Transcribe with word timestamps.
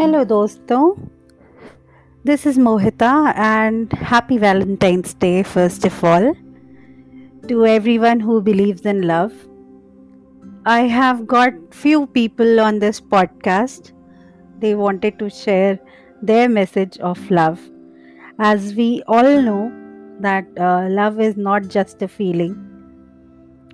Hello 0.00 0.24
दोस्तों 0.24 0.82
this 2.26 2.46
is 2.46 2.60
Mohita 2.60 3.12
and 3.30 3.94
happy 4.12 4.38
Valentine's 4.38 5.16
day 5.20 5.42
first 5.42 5.86
of 5.86 6.04
all 6.04 6.32
to 7.50 7.66
everyone 7.66 8.20
who 8.20 8.40
believes 8.40 8.82
in 8.82 9.00
love. 9.02 9.32
I 10.66 10.80
have 10.82 11.26
got 11.26 11.54
few 11.74 12.06
people 12.06 12.60
on 12.60 12.78
this 12.78 13.00
podcast. 13.00 13.92
They 14.60 14.74
wanted 14.74 15.18
to 15.18 15.30
share 15.30 15.78
their 16.22 16.48
message 16.48 16.98
of 16.98 17.30
love. 17.30 17.58
As 18.38 18.74
we 18.74 19.02
all 19.06 19.42
know 19.42 19.72
that 20.20 20.46
uh, 20.58 20.86
love 20.90 21.20
is 21.20 21.36
not 21.36 21.68
just 21.68 22.02
a 22.02 22.08
feeling. 22.08 22.54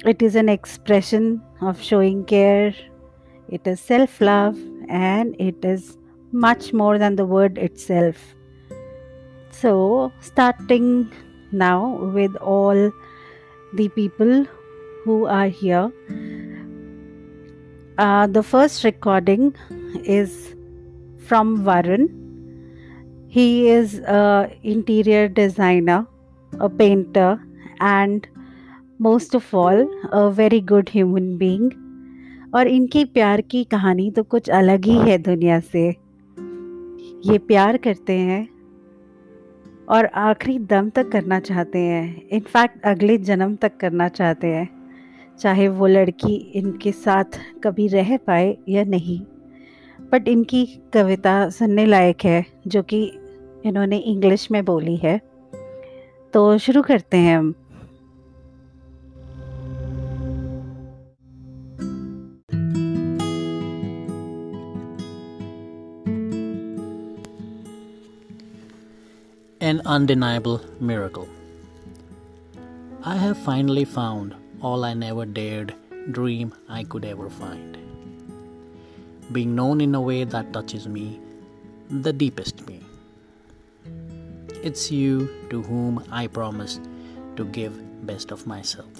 It 0.04 0.22
is 0.22 0.36
an 0.36 0.48
expression 0.48 1.42
of 1.60 1.82
showing 1.82 2.24
care. 2.24 2.74
It 3.48 3.66
is 3.66 3.80
self-love 3.80 4.56
and 4.88 5.34
it 5.38 5.64
is 5.64 5.98
much 6.32 6.72
more 6.72 6.98
than 6.98 7.16
the 7.16 7.24
word 7.24 7.58
itself. 7.58 8.16
So, 9.50 10.12
starting 10.20 11.10
now 11.52 11.96
with 12.14 12.36
all 12.36 12.92
the 13.74 13.88
people 13.88 14.46
who 15.04 15.26
are 15.26 15.48
here, 15.48 15.90
uh, 17.98 18.26
the 18.26 18.42
first 18.42 18.84
recording 18.84 19.54
is 20.04 20.54
from 21.18 21.64
Varun. 21.64 22.08
He 23.28 23.68
is 23.68 23.98
a 24.00 24.50
interior 24.62 25.28
designer, 25.28 26.06
a 26.60 26.68
painter, 26.68 27.40
and 27.80 28.26
most 28.98 29.34
of 29.34 29.52
all, 29.54 29.88
a 30.12 30.30
very 30.30 30.60
good 30.60 30.88
human 30.88 31.36
being. 31.38 31.74
और 32.54 32.68
इनकी 32.68 33.04
प्यार 33.04 33.40
की 33.40 33.62
कहानी 33.64 34.10
तो 34.10 34.22
कुछ 34.22 34.48
अलग 34.50 34.84
ही 34.84 34.96
है 34.98 35.16
दुनिया 35.18 35.58
से 35.60 35.99
ये 37.25 37.37
प्यार 37.37 37.77
करते 37.77 38.13
हैं 38.13 38.49
और 39.89 40.05
आखिरी 40.05 40.59
दम 40.59 40.89
तक 40.89 41.09
करना 41.09 41.39
चाहते 41.39 41.79
हैं। 41.79 42.27
इनफैक्ट 42.27 42.81
अगले 42.83 43.17
जन्म 43.17 43.55
तक 43.55 43.77
करना 43.77 44.07
चाहते 44.07 44.47
हैं। 44.47 44.95
चाहे 45.39 45.67
वो 45.67 45.87
लड़की 45.87 46.35
इनके 46.35 46.91
साथ 46.91 47.23
कभी 47.63 47.87
रह 47.87 48.17
पाए 48.17 48.57
या 48.69 48.83
नहीं। 48.83 49.21
बट 50.11 50.27
इनकी 50.27 50.81
कविता 50.93 51.49
सुनने 51.49 51.85
लायक 51.85 52.17
है, 52.23 52.45
जो 52.67 52.83
कि 52.83 53.13
इन्होंने 53.65 53.97
इंग्लिश 53.97 54.51
में 54.51 54.65
बोली 54.65 54.95
है। 54.95 55.21
तो 56.33 56.57
शुरू 56.57 56.81
करते 56.81 57.17
हैं 57.17 57.37
हम। 57.37 57.60
An 69.71 69.79
undeniable 69.85 70.59
miracle. 70.81 71.29
I 73.03 73.15
have 73.15 73.37
finally 73.37 73.85
found 73.85 74.35
all 74.61 74.83
I 74.83 74.93
never 74.93 75.25
dared 75.25 75.73
dream 76.11 76.53
I 76.67 76.83
could 76.83 77.05
ever 77.05 77.29
find. 77.29 77.77
Being 79.31 79.55
known 79.55 79.79
in 79.79 79.95
a 79.95 80.01
way 80.01 80.25
that 80.25 80.51
touches 80.51 80.89
me, 80.89 81.21
the 81.89 82.11
deepest 82.11 82.67
me. 82.67 82.81
It's 84.61 84.91
you 84.91 85.29
to 85.51 85.61
whom 85.61 86.03
I 86.11 86.27
promise 86.27 86.81
to 87.37 87.45
give 87.45 88.05
best 88.05 88.31
of 88.31 88.45
myself. 88.45 88.91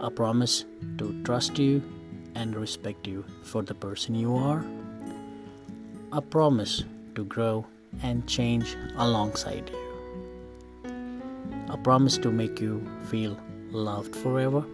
A 0.00 0.10
promise 0.10 0.66
to 0.98 1.22
trust 1.22 1.58
you 1.58 1.82
and 2.34 2.54
respect 2.54 3.06
you 3.06 3.24
for 3.42 3.62
the 3.62 3.74
person 3.74 4.14
you 4.16 4.36
are. 4.36 4.62
A 6.12 6.20
promise 6.20 6.84
to 7.14 7.24
grow 7.24 7.64
and 8.02 8.26
change 8.26 8.76
alongside 8.96 9.70
you. 9.70 9.86
A 11.68 11.76
promise 11.76 12.18
to 12.18 12.30
make 12.30 12.60
you 12.60 12.86
feel 13.08 13.38
loved 13.70 14.14
forever. 14.14 14.64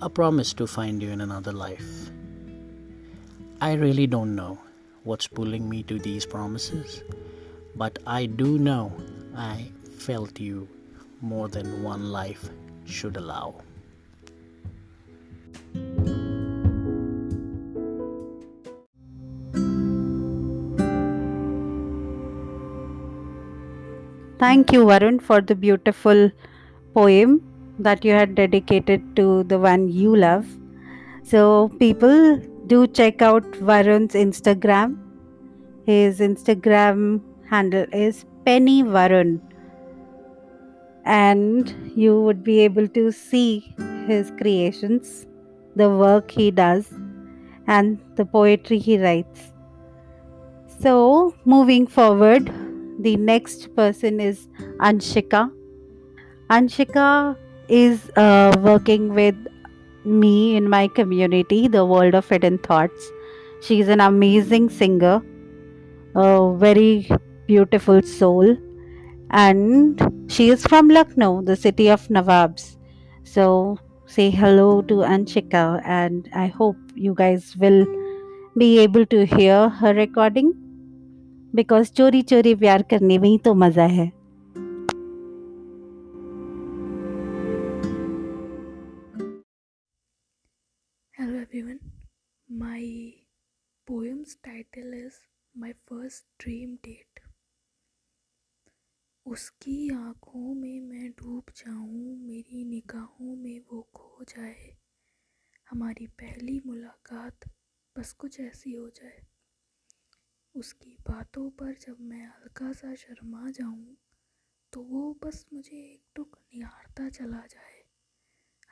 A 0.00 0.10
promise 0.10 0.52
to 0.54 0.66
find 0.66 1.02
you 1.02 1.10
in 1.10 1.20
another 1.20 1.52
life. 1.52 2.10
I 3.60 3.72
really 3.72 4.06
don't 4.06 4.34
know 4.34 4.58
what's 5.04 5.26
pulling 5.26 5.68
me 5.68 5.82
to 5.84 5.98
these 5.98 6.26
promises, 6.26 7.02
but 7.74 7.98
I 8.06 8.26
do 8.26 8.58
know 8.58 8.92
I 9.34 9.70
felt 9.98 10.38
you 10.38 10.68
more 11.20 11.48
than 11.48 11.82
one 11.82 12.12
life 12.12 12.50
should 12.84 13.16
allow. 13.16 13.62
Thank 24.38 24.72
you, 24.72 24.84
Varun, 24.84 25.20
for 25.20 25.40
the 25.40 25.54
beautiful 25.54 26.30
poem 26.94 27.40
that 27.78 28.04
you 28.04 28.12
had 28.12 28.34
dedicated 28.34 29.16
to 29.16 29.44
the 29.44 29.58
one 29.58 29.88
you 29.88 30.14
love. 30.14 30.46
So, 31.22 31.70
people 31.78 32.38
do 32.66 32.86
check 32.86 33.22
out 33.22 33.44
Varun's 33.52 34.14
Instagram. 34.14 34.98
His 35.86 36.20
Instagram 36.20 37.22
handle 37.48 37.86
is 37.92 38.24
Penny 38.44 38.82
Varun. 38.82 39.40
And 41.04 41.92
you 41.94 42.20
would 42.22 42.42
be 42.42 42.60
able 42.60 42.88
to 42.88 43.12
see 43.12 43.74
his 44.06 44.30
creations, 44.32 45.26
the 45.76 45.88
work 45.88 46.30
he 46.30 46.50
does, 46.50 46.92
and 47.66 47.98
the 48.16 48.24
poetry 48.24 48.78
he 48.78 48.98
writes. 48.98 49.52
So, 50.80 51.34
moving 51.44 51.86
forward, 51.86 52.50
the 52.98 53.16
next 53.16 53.74
person 53.74 54.20
is 54.20 54.48
Anshika. 54.78 55.50
Anshika 56.50 57.36
is 57.68 58.10
uh, 58.16 58.54
working 58.60 59.14
with 59.14 59.36
me 60.04 60.56
in 60.56 60.68
my 60.68 60.88
community, 60.88 61.68
the 61.68 61.84
World 61.84 62.14
of 62.14 62.28
Hidden 62.28 62.58
Thoughts. 62.58 63.10
She 63.62 63.80
is 63.80 63.88
an 63.88 64.00
amazing 64.00 64.68
singer, 64.70 65.22
a 66.14 66.54
very 66.56 67.10
beautiful 67.46 68.02
soul, 68.02 68.56
and 69.30 70.26
she 70.28 70.50
is 70.50 70.64
from 70.66 70.88
Lucknow, 70.88 71.42
the 71.42 71.56
city 71.56 71.88
of 71.88 72.06
Nawabs. 72.08 72.76
So, 73.24 73.78
say 74.06 74.30
hello 74.30 74.82
to 74.82 74.94
Anshika, 74.94 75.82
and 75.84 76.28
I 76.34 76.46
hope 76.46 76.76
you 76.94 77.14
guys 77.14 77.56
will 77.56 77.86
be 78.56 78.78
able 78.78 79.04
to 79.06 79.26
hear 79.26 79.68
her 79.68 79.92
recording 79.92 80.65
because 81.56 81.92
चोरी 81.92 82.22
चोरी 82.22 82.54
प्यार 82.54 82.82
करने 82.82 83.18
में 83.18 83.28
ही 83.28 83.38
तो 83.38 83.54
मज़ा 83.54 83.84
है. 83.84 84.12
उसकी 99.26 99.88
आँखों 99.88 100.54
में 100.54 100.80
मैं 100.80 101.10
डूब 101.10 101.44
जाऊँ, 101.56 102.16
मेरी 102.18 102.64
निगाहों 102.64 103.36
में 103.36 103.60
वो 103.60 103.88
खो 103.94 104.24
जाए। 104.28 104.76
हमारी 105.70 106.06
पहली 106.06 106.60
मुलाकात 106.66 107.40
बस 107.98 108.12
कुछ 108.12 108.40
ऐसी 108.40 108.72
हो 108.72 108.88
जाए। 108.88 109.35
उसकी 110.56 110.90
बातों 110.90 111.50
पर 111.50 111.74
जब 111.74 111.96
मैं 112.00 112.26
हल्का 112.26 112.72
सा 112.72 112.94
शर्मा 112.94 113.50
जाऊँ 113.50 113.96
तो 114.72 114.82
वो 114.82 115.18
बस 115.24 115.46
मुझे 115.52 115.76
एक 115.76 116.02
टुक 116.14 116.38
निहारता 116.54 117.08
चला 117.08 117.40
जाए। 117.46 117.84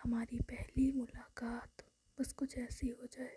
हमारी 0.03 0.39
पहली 0.39 0.93
मुलाकात 0.93 1.85
बस 2.21 2.33
कुछ 2.33 2.59
ऐसी 2.59 2.89
हो 2.89 3.07
जाए। 3.07 3.37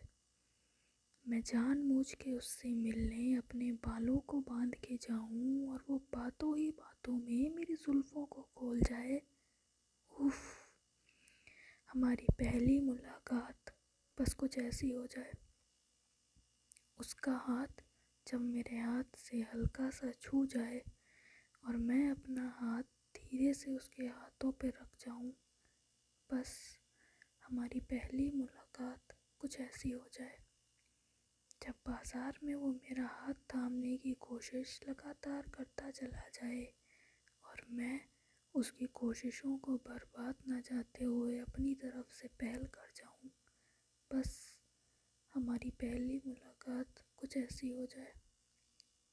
मैं 1.27 1.41
जान 1.41 1.77
मूझ 1.77 2.13
के 2.13 2.31
उससे 2.31 2.75
मिलने, 2.75 3.35
अपने 3.35 3.71
बालों 3.71 4.17
को 4.17 4.39
बाँध 4.39 4.75
के 4.75 4.97
जाऊँ 4.97 5.73
और 5.73 5.83
वो 5.89 5.97
बातों 5.97 6.57
ही 6.57 6.69
बातों 6.71 7.13
में 7.13 7.49
मेरी 7.49 7.75
जुल्फ़ों 7.75 8.25
को 8.25 8.49
खोल 8.55 8.81
जाए। 8.81 9.21
उफ! 10.19 10.39
हमारी 11.93 12.27
पहली 12.31 12.79
मुलाकात 12.79 13.75
बस 14.17 14.33
कुछ 14.33 14.57
ऐसी 14.57 14.91
हो 14.91 15.07
जाए। 15.07 15.33
उसका 16.99 17.31
हाथ 17.31 17.86
जब 18.27 18.41
मेरे 18.43 18.77
हाथ 18.77 19.17
से 19.17 19.37
हल्का 19.53 19.89
सा 19.89 20.11
छू 20.21 20.45
जाए 20.45 20.81
और 21.63 21.77
मैं 21.79 22.09
अपना 22.11 22.47
हाथ 22.55 22.83
धीरे 23.15 23.53
से 23.53 23.71
उसके 23.71 24.05
हाथों 24.05 24.51
पे 24.51 24.67
रख 24.69 24.95
जाऊँ, 24.99 25.31
बस 26.29 26.57
हमारी 27.43 27.79
पहली 27.91 28.29
मुलाकात 28.31 29.15
कुछ 29.39 29.59
ऐसी 29.61 29.89
हो 29.89 30.03
जाए। 30.13 30.37
जब 31.61 31.73
बाज़ार 31.87 32.39
में 32.43 32.53
वो 32.55 32.71
मेरा 32.73 33.07
हाथ 33.13 33.33
थामने 33.53 33.95
की 33.97 34.13
कोशिश 34.21 34.79
लगातार 34.89 35.49
करता 35.55 35.89
चला 35.91 36.27
जाए 36.33 36.63
और 37.43 37.65
मैं 37.71 37.99
उसकी 38.55 38.85
कोशिशों 38.95 39.57
को 39.57 39.77
बर्बाद 39.87 40.35
न 40.49 40.61
जाते 40.61 41.03
हुए 41.05 41.37
अपनी 41.39 41.73
तरफ़ 41.75 42.13
से 42.13 42.27
पहल 42.41 42.65
कर 42.75 42.91
जाऊँ, 42.95 43.31
बस 44.11 44.39
हमारी 45.33 45.69
पहली 45.71 46.21
मुलाकात 46.27 47.03
जाए। 47.23 48.13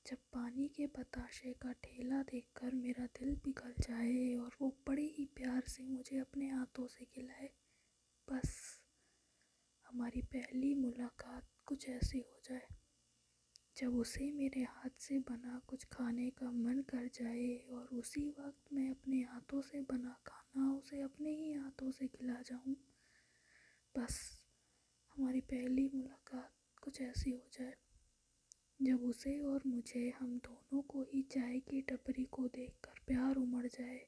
जब 0.06 0.16
पानी 0.16 0.68
के 0.68 0.86
बताशे 0.86 1.52
का 1.52 1.72
ठेला 1.72 2.22
देखकर 2.22 2.74
मेरा 2.74 3.06
दिल 3.06 3.36
पिघल 3.36 3.74
जाए 3.80 4.34
और 4.34 4.56
वो 4.60 4.76
बड़े 4.88 5.02
ही 5.02 5.24
प्यार 5.24 5.62
से 5.66 5.84
मुझे 5.84 6.18
अपने 6.18 6.48
हाथों 6.48 6.86
से 6.86 7.04
खिलाए, 7.04 7.50
बस 8.32 8.80
हमारी 9.86 10.22
पहली 10.22 10.74
मुलाकात 10.74 11.48
कुछ 11.66 11.88
ऐसी 11.88 12.18
हो 12.18 12.40
जाए। 12.44 12.66
जब 13.76 13.94
उसे 13.94 14.32
मेरे 14.32 14.62
हाथ 14.62 14.90
से 14.98 15.18
बना 15.18 15.62
कुछ 15.66 15.84
खाने 15.84 16.30
का 16.30 16.50
मन 16.50 16.82
कर 16.82 17.10
जाए 17.14 17.56
और 17.56 17.84
उसी 17.84 18.30
वक्त 18.30 18.72
मैं 18.72 18.90
अपने 18.90 19.16
हाथों 19.16 19.62
से 19.62 19.80
बना 19.80 20.22
खाना 20.26 20.74
उसे 20.74 21.00
अपने 21.00 21.30
ही 21.30 21.52
हाथों 21.52 21.90
से 21.90 22.06
खिला 22.06 22.42
जाऊँ, 22.42 22.76
बस 23.98 24.42
हमारी 25.16 25.40
पहली 25.40 25.90
मुलाकात 25.94 26.52
कुछ 26.82 27.00
ऐसी 27.00 27.30
हो 27.30 27.50
जाए। 27.52 27.83
जब 28.84 29.02
उसे 29.04 29.38
और 29.40 29.62
मुझे 29.66 30.08
हम 30.18 30.38
दोनों 30.38 30.82
को 30.82 31.02
ही 31.02 31.22
चाय 31.22 31.58
की 31.60 31.80
टपरी 31.82 32.24
को 32.24 32.46
देखकर 32.48 33.00
प्यार 33.06 33.36
उमड़ 33.36 33.66
जाए 33.66 34.00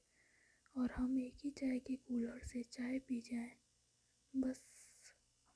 और 0.76 0.90
हम 0.90 1.18
एक 1.18 1.44
ही 1.44 1.50
चाय 1.50 1.78
के 1.78 1.96
कूलर 1.96 2.40
से 2.46 2.62
चाय 2.62 2.98
पी 2.98 3.20
जाएँ, 3.20 3.52
बस 4.34 4.60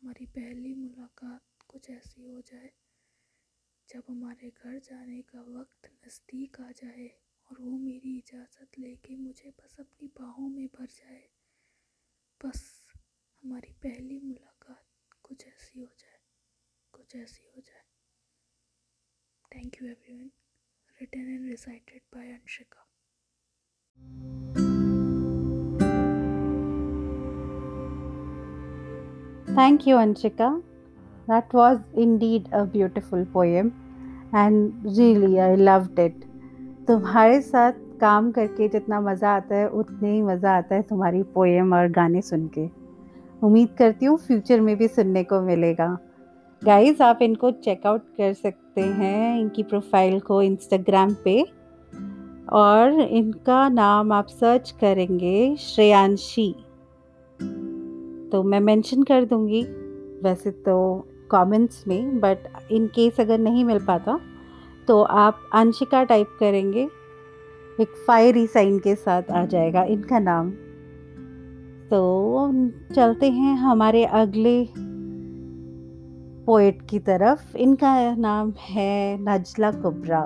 हमारी 0.03 0.27
पहली 0.27 0.75
मुलाकात 0.75 1.65
कुछ 1.69 1.91
ऐसी 1.91 2.27
हो 2.27 2.41
जाए 2.41 2.71
जब 3.89 4.03
हमारे 4.09 4.49
घर 4.49 4.79
जाने 4.79 5.21
का 5.23 5.41
वक्त 5.51 5.91
नज़दीक 6.07 6.61
आ 6.61 6.71
जाए 6.73 7.09
और 7.51 7.61
वो 7.61 7.77
मेरी 7.79 8.17
इजाज़त 8.19 8.79
लेके 8.79 9.17
मुझे 9.17 9.51
बस 9.51 9.77
अपनी 9.81 10.09
बाहों 10.21 10.49
में 10.49 10.67
भर 10.67 10.87
जाए। 10.87 11.23
बस 12.41 12.63
हमारी 13.43 13.73
पहली 13.83 14.19
मुलाकात 14.21 14.85
कुछ 15.23 15.47
ऐसी 15.47 15.81
हो 15.81 15.91
जाए, 15.99 16.21
कुछ 16.95 17.17
ऐसी 17.17 17.49
हो 17.57 17.61
जाए। 17.61 17.80
Thank 19.53 19.79
you, 19.81 19.87
everyone. 19.91 20.31
Written 21.01 21.23
and 21.23 21.51
recited 21.51 22.03
by 22.13 22.21
Anshika. 22.21 22.81
Thank 29.49 29.87
you, 29.87 29.97
Anshika. 29.97 30.63
That 31.27 31.53
was 31.53 31.81
indeed 31.95 32.49
a 32.53 32.65
beautiful 32.65 33.25
poem, 33.27 33.73
and 34.33 34.85
really, 34.85 35.41
I 35.41 35.55
loved 35.57 35.99
it. 35.99 36.15
तुम्हारे 36.89 37.41
साथ 37.43 37.73
काम 38.01 38.31
करके 38.33 38.69
जितना 38.69 39.01
मज़ा 39.01 39.31
आता 39.31 39.57
है 39.57 39.69
उतने 39.81 40.13
ही 40.13 40.23
मज़ा 40.23 40.57
आता 40.59 40.75
है 40.75 40.83
तुम्हारी 40.83 41.23
पोएम 41.35 41.75
और 41.75 41.89
गाने 41.93 42.23
सुन 42.23 42.47
के 42.59 42.69
उम्मीद 43.47 43.75
करती 43.79 44.07
हूँ 44.07 44.17
फ्यूचर 44.19 44.61
में 44.61 44.77
भी 44.77 44.89
सुनने 44.89 45.25
को 45.25 45.41
मिलेगा 45.43 45.97
गाइस 46.63 47.01
आप 47.01 47.19
इनको 47.23 47.51
चेकआउट 47.51 48.01
कर 48.17 48.33
सकते 48.33 48.81
हैं 48.81 49.41
इनकी 49.41 49.63
प्रोफ़ाइल 49.63 50.19
को 50.21 50.43
इंस्टाग्राम 50.43 51.15
पे। 51.25 51.43
और 52.53 53.01
इनका 53.01 53.69
नाम 53.69 54.13
आप 54.13 54.27
सर्च 54.27 54.71
करेंगे 54.71 55.57
श्रेयांशी। 55.57 56.53
तो 58.33 58.43
मैं 58.43 58.61
मेंशन 58.61 59.03
कर 59.03 59.25
दूँगी। 59.25 59.63
वैसे 60.23 60.51
तो 60.51 60.77
कमेंट्स 61.31 61.85
में 61.89 62.21
बट 62.21 62.39
इन 62.71 62.87
केस 62.87 63.21
अगर 63.21 63.39
नहीं 63.39 63.65
मिल 63.65 63.79
पाता 63.79 64.19
तो 64.89 65.03
आप 65.03 65.41
अंशिका 65.53 66.05
टाइप 66.05 66.37
करेंगे। 66.41 66.89
एक 67.81 68.05
फायरी 68.07 68.47
साइन 68.47 68.79
के 68.79 68.95
साथ 68.95 69.31
आ 69.31 69.45
जाएगा 69.47 69.83
इनका 69.85 70.19
नाम। 70.19 70.51
तो 71.91 72.51
चलते 72.95 73.31
हैं 73.31 73.57
हमारे 73.57 74.05
अगले 74.05 74.59
पोएट 76.51 76.79
की 76.91 76.99
तरफ़ 76.99 77.57
इनका 77.57 78.15
नाम 78.15 78.53
है 78.61 79.17
नजला 79.21 79.71
कुबरा। 79.73 80.23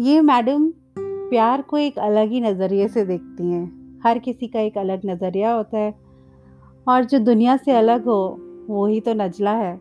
ये 0.00 0.20
मैडम 0.20 0.66
प्यार 0.98 1.62
को 1.62 1.78
एक 1.78 1.98
अलग 1.98 2.30
ही 2.30 2.40
नज़रिए 2.40 2.86
से 2.88 3.04
देखती 3.04 3.50
हैं। 3.50 4.00
हर 4.04 4.18
किसी 4.18 4.46
का 4.46 4.60
एक 4.60 4.78
अलग 4.78 5.00
नज़रिया 5.06 5.52
होता 5.52 5.78
है 5.78 5.94
और 6.88 7.04
जो 7.04 7.18
दुनिया 7.18 7.56
से 7.56 7.72
अलग 7.72 8.04
हो 8.04 8.16
वही 8.68 9.00
तो 9.00 9.14
नजला 9.14 9.52
है। 9.52 9.76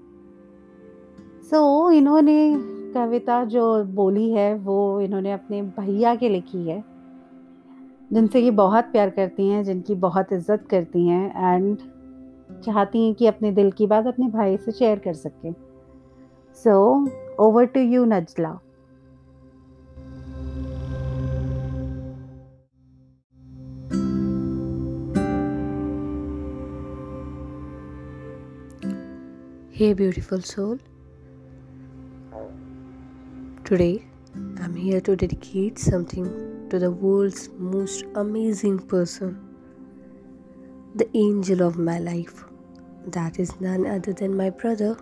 सो 1.43 1.87
so, 1.87 1.93
इन्होंने 1.95 2.55
कविता 2.93 3.43
जो 3.45 3.83
बोली 3.83 4.29
है 4.31 4.53
वो 4.55 5.01
इन्होंने 5.01 5.31
अपने 5.31 5.61
भैया 5.61 6.15
के 6.15 6.29
लिखी 6.29 6.67
है 6.69 6.83
जिनसे 8.13 8.39
ये 8.39 8.51
बहुत 8.51 8.91
प्यार 8.91 9.09
करती 9.09 9.47
हैं 9.47 9.63
जिनकी 9.63 9.95
बहुत 9.95 10.33
इज़्ज़त 10.33 10.67
करती 10.69 11.07
हैं 11.07 11.55
एंड 11.55 11.77
चाहती 12.65 13.05
हैं 13.05 13.13
कि 13.15 13.27
अपने 13.27 13.51
दिल 13.51 13.71
की 13.77 13.87
बात 13.87 14.07
अपने 14.07 14.27
भाई 14.37 14.57
से 14.57 14.71
शेयर 14.71 14.99
कर 15.07 15.13
सकें 15.13 15.53
so 16.63 16.75
over 17.47 17.65
to 17.75 17.79
you 17.79 18.05
Najla 18.05 18.59
Hey, 29.75 29.93
beautiful 29.93 30.41
soul. 30.41 30.77
Today, 33.65 34.05
I'm 34.35 34.75
here 34.75 35.01
to 35.01 35.15
dedicate 35.15 35.79
something 35.79 36.29
to 36.69 36.77
the 36.77 36.91
world's 36.91 37.49
most 37.57 38.05
amazing 38.13 38.79
person, 38.79 39.35
the 40.93 41.09
angel 41.15 41.63
of 41.63 41.77
my 41.79 41.97
life. 41.97 42.52
That 43.11 43.39
is 43.39 43.49
none 43.61 43.85
other 43.85 44.13
than 44.13 44.35
my 44.37 44.49
brother. 44.49 44.95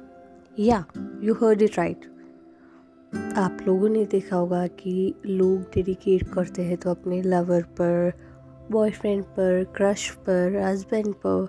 Yeah, 0.57 0.83
you 1.21 1.33
heard 1.33 1.61
it 1.61 1.77
right. 1.77 2.05
आप 3.37 3.57
लोगों 3.67 3.89
ने 3.89 4.05
देखा 4.05 4.35
होगा 4.35 4.67
कि 4.67 5.13
लोग 5.25 5.61
dedicate 5.61 6.23
करते 6.33 6.61
हैं 6.61 6.77
तो 6.77 6.89
अपने 6.89 7.21
लवर 7.21 7.61
पर 7.61 8.13
बॉयफ्रेंड 8.71 9.23
पर 9.23 9.63
क्रश 9.75 10.09
पर 10.11 10.57
हस्बैंड 10.57 11.13
पर। 11.25 11.47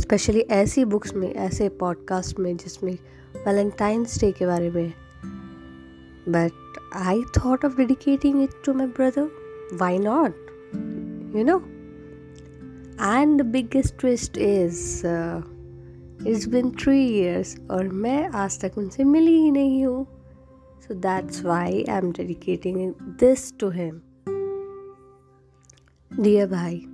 स्पेशली 0.00 0.40
ऐसी 0.40 0.84
बुक्स 0.84 1.14
में 1.14 1.34
ऐसे 1.34 1.68
पॉडकास्ट 1.68 2.38
में 2.38 2.56
जिसमें 2.56 2.98
वैलेंटाइंस 3.46 4.20
डे 4.20 4.32
के 4.32 4.46
बारे 4.46 4.70
में। 4.70 4.92
But 6.28 6.52
I 6.96 7.22
thought 7.22 7.64
of 7.64 7.76
dedicating 7.76 8.42
it 8.42 8.50
to 8.64 8.74
my 8.74 8.86
brother 8.86 9.30
why 9.74 9.98
not 9.98 10.34
you 11.36 11.44
know 11.44 11.58
and 13.01 13.41
the 13.41 13.45
biggest 13.51 13.99
twist 13.99 14.37
is 14.37 15.01
it's 16.27 16.47
been 16.47 16.71
three 16.83 16.99
years 17.05 17.55
और 17.71 17.87
मैं 18.05 18.27
आज 18.43 18.59
तक 18.61 18.77
उनसे 18.77 19.03
मिली 19.03 19.37
ही 19.41 19.51
नहीं 19.51 19.85
हूँ 19.85 20.05
so 20.87 20.93
that's 21.07 21.43
why 21.45 21.83
I 21.83 21.97
am 21.97 22.11
dedicating 22.11 22.93
this 23.19 23.53
to 23.59 23.69
him 23.69 23.99
dear 26.21 26.47
भाई 26.49 26.85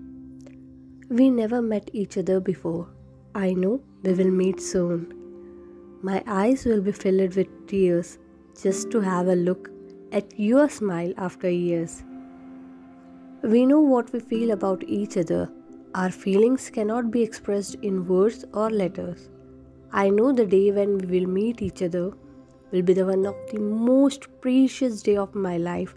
We 1.10 1.30
never 1.30 1.62
met 1.62 1.90
each 1.94 2.18
other 2.18 2.40
before. 2.40 2.88
I 3.36 3.54
know 3.54 3.82
we 4.04 4.14
will 4.14 4.32
meet 4.32 4.60
soon. 4.60 5.14
My 6.02 6.24
eyes 6.26 6.66
will 6.66 6.82
be 6.82 6.92
filled 6.92 7.36
with 7.36 7.50
tears 7.68 8.18
just 8.60 8.90
to 8.92 9.00
have 9.02 9.28
a 9.28 9.36
look 9.36 9.70
at 10.12 10.34
your 10.40 10.70
smile 10.70 11.14
after 11.18 11.50
years. 11.50 12.04
We 13.44 13.66
know 13.68 13.80
what 13.82 14.12
we 14.12 14.22
feel 14.22 14.52
about 14.52 14.84
each 14.88 15.18
other. 15.18 15.52
our 15.99 16.13
feelings 16.13 16.71
cannot 16.71 17.11
be 17.11 17.23
expressed 17.25 17.75
in 17.83 18.07
words 18.07 18.45
or 18.55 18.71
letters. 18.71 19.31
I 19.91 20.11
know 20.11 20.31
the 20.33 20.47
day 20.47 20.71
when 20.71 20.99
we 20.99 21.07
will 21.07 21.29
meet 21.29 21.61
each 21.61 21.83
other 21.83 22.13
will 22.71 22.83
be 22.83 22.95
the 22.95 23.05
one 23.05 23.27
of 23.27 23.35
the 23.51 23.59
most 23.59 24.29
precious 24.41 25.03
day 25.03 25.17
of 25.17 25.35
my 25.35 25.57
life 25.57 25.97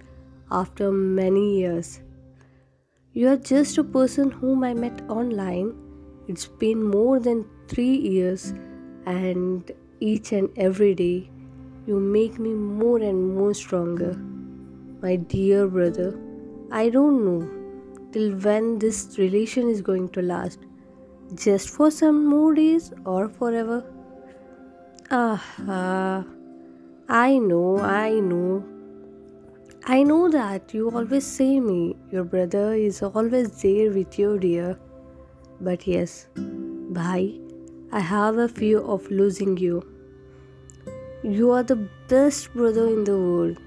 after 0.49 0.91
many 0.91 1.59
years. 1.59 2.01
You 3.13 3.27
are 3.27 3.37
just 3.51 3.77
a 3.77 3.83
person 3.83 4.31
whom 4.31 4.63
I 4.63 4.73
met 4.73 5.03
online. 5.07 5.71
It's 6.27 6.47
been 6.47 6.83
more 6.83 7.19
than 7.19 7.45
three 7.67 7.95
years, 7.95 8.55
and 9.05 9.71
each 9.99 10.31
and 10.31 10.49
every 10.57 10.95
day 10.95 11.29
you 11.85 11.99
make 11.99 12.39
me 12.39 12.55
more 12.55 12.97
and 12.97 13.35
more 13.37 13.53
stronger. 13.53 14.13
My 15.03 15.15
dear 15.15 15.67
brother, 15.67 16.19
I 16.71 16.89
don't 16.89 17.23
know 17.23 17.60
till 18.11 18.33
when 18.35 18.79
this 18.79 19.17
relation 19.17 19.69
is 19.69 19.81
going 19.81 20.09
to 20.09 20.21
last. 20.21 20.59
Just 21.33 21.69
for 21.69 21.89
some 21.89 22.25
more 22.25 22.53
days 22.53 22.91
or 23.05 23.29
forever? 23.29 23.83
Ah, 25.09 26.25
I 27.09 27.37
know, 27.37 27.79
I 27.79 28.19
know. 28.19 28.63
I 29.85 30.03
know 30.03 30.29
that 30.29 30.73
you 30.73 30.91
always 30.91 31.25
say 31.25 31.59
me, 31.59 31.95
your 32.11 32.23
brother 32.23 32.73
is 32.73 33.01
always 33.01 33.61
there 33.61 33.91
with 33.91 34.19
you, 34.19 34.37
dear. 34.39 34.77
But 35.59 35.87
yes, 35.87 36.27
bhai, 36.35 37.39
I 37.91 37.99
have 37.99 38.37
a 38.37 38.47
fear 38.47 38.79
of 38.79 39.09
losing 39.09 39.57
you. 39.57 39.81
You 41.23 41.51
are 41.51 41.63
the 41.63 41.87
best 42.07 42.53
brother 42.53 42.87
in 42.87 43.03
the 43.03 43.17
world. 43.17 43.57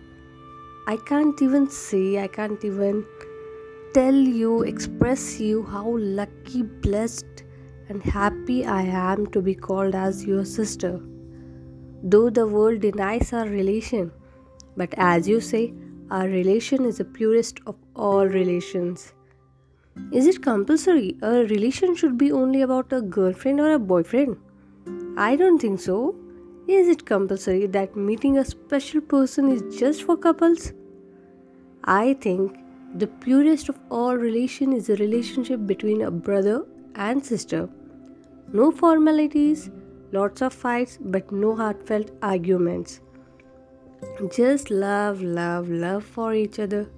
I 0.87 0.97
can't 0.97 1.41
even 1.41 1.69
say, 1.71 2.23
I 2.23 2.27
can't 2.29 2.65
even 2.65 3.05
tell 3.95 4.15
you, 4.15 4.63
express 4.63 5.41
you 5.41 5.63
how 5.63 5.97
lucky, 5.97 6.63
blessed, 6.63 7.45
and 7.89 8.03
happy 8.03 8.67
I 8.67 8.83
am 8.83 9.27
to 9.29 9.41
be 9.41 9.55
called 9.55 9.95
as 9.95 10.25
your 10.27 10.45
sister. 10.45 11.01
though 12.13 12.29
the 12.37 12.47
world 12.47 12.81
denies 12.81 13.33
our 13.33 13.47
relation. 13.49 14.11
But 14.77 14.95
as 14.97 15.29
you 15.29 15.41
say, 15.41 15.73
our 16.11 16.27
relation 16.29 16.85
is 16.85 16.99
the 16.99 17.05
purest 17.05 17.61
of 17.67 17.77
all 17.97 18.27
relations. 18.27 19.15
Is 20.13 20.27
it 20.27 20.43
compulsory? 20.43 21.17
A 21.23 21.45
relation 21.53 21.95
should 21.95 22.19
be 22.19 22.31
only 22.33 22.63
about 22.63 22.93
a 22.93 23.01
girlfriend 23.01 23.61
or 23.61 23.73
a 23.73 23.79
boyfriend? 23.79 24.37
I 25.17 25.37
don't 25.37 25.59
think 25.59 25.81
so. 25.81 26.15
Is 26.69 26.89
it 26.89 27.07
compulsory 27.07 27.67
that 27.69 27.97
meeting 27.97 28.39
a 28.39 28.45
special 28.45 29.01
person 29.01 29.51
is 29.51 29.79
just 29.79 30.03
for 30.03 30.17
couples? 30.17 30.73
I 31.85 32.15
think 32.15 32.59
the 32.95 33.07
purest 33.07 33.69
of 33.69 33.79
all 33.91 34.17
relation 34.17 34.73
is 34.73 34.89
a 34.89 34.97
relationship 34.97 35.67
between 35.67 36.03
a 36.03 36.11
brother 36.11 36.65
and 36.95 37.25
sister. 37.25 37.69
No 38.53 38.71
formalities, 38.71 39.71
lots 40.13 40.43
of 40.43 40.53
fights, 40.53 40.99
but 41.01 41.33
no 41.33 41.57
heartfelt 41.57 42.13
arguments. 42.23 43.01
Just 44.33 44.71
love, 44.71 45.23
love, 45.23 45.69
love 45.69 46.05
for 46.05 46.35
each 46.35 46.61
other. 46.61 46.89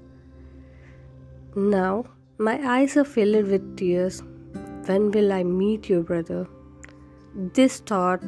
Now, 1.55 2.05
my 2.37 2.61
eyes 2.77 2.97
are 2.99 3.05
filled 3.05 3.47
with 3.47 3.77
tears. 3.79 4.23
When 4.85 5.11
will 5.11 5.33
I 5.33 5.45
meet 5.45 5.89
you, 5.89 6.03
brother? 6.03 6.47
This 7.55 7.79
thought 7.81 8.23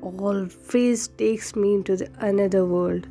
always 0.00 1.08
takes 1.08 1.56
me 1.56 1.74
into 1.74 1.96
the 1.96 2.08
another 2.20 2.64
world. 2.64 3.08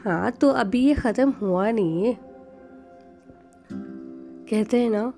हाँ 0.05 0.31
तो 0.31 0.49
अभी 0.49 0.81
ये 0.81 0.95
ख़त्म 0.95 1.31
हुआ 1.31 1.71
नहीं 1.71 2.07
है। 2.07 2.19
कहते 4.51 4.81
हैं 4.81 4.91
ना, 4.91 5.13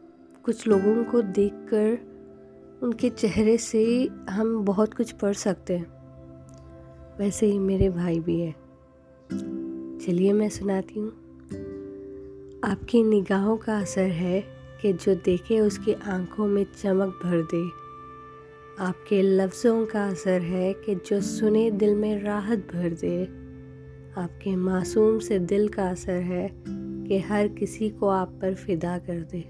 कुछ 0.45 0.67
लोगों 0.67 1.05
को 1.05 1.23
देखकर 1.23 2.13
उनके 2.83 3.11
चेहरे 3.11 3.59
से 3.59 4.09
हम 4.31 4.65
बहुत 4.65 4.95
कुछ 4.95 5.13
पढ़ 5.13 5.33
सकते 5.33 5.77
हैं। 5.77 5.87
वैसे 7.19 7.47
ही 7.47 7.59
मेरे 7.59 7.91
भाई 7.91 8.21
भी 8.21 8.41
है। 8.41 8.53
चलिए 9.99 10.33
मैं 10.33 10.49
सुनाती 10.49 11.01
हूँ। 11.01 11.11
आपकी 12.65 13.03
निगाहों 13.03 13.57
का 13.57 13.79
असर 13.79 14.07
है 14.07 14.45
कि 14.83 14.93
जो 14.93 15.15
देखे 15.15 15.61
उसकी 15.61 15.93
आँखों 15.93 16.47
में 16.47 16.67
चमक 16.83 17.21
भर 17.23 17.43
दे। 17.43 17.82
आपके 18.83 19.23
लफ्ज़ों 19.23 19.87
का 19.87 20.09
असर 20.09 20.41
है 20.41 20.73
कि 20.73 20.95
जो 20.95 21.21
सुने 21.21 21.71
दिल 21.71 21.95
में 21.95 22.23
राहत 22.23 22.59
भर 22.59 22.89
दे। 22.89 23.25
आपके 24.21 24.57
मासूम 24.57 25.19
से 25.19 25.39
दिल 25.39 25.69
का 25.69 25.91
असर 25.91 26.13
है 26.13 26.49
कि 26.67 27.19
हर 27.19 27.49
किसी 27.49 27.91
को 27.91 28.09
आप 28.09 28.29
पर 28.43 28.55
फिदा 28.55 28.99
कर 28.99 29.21
दे। 29.21 29.41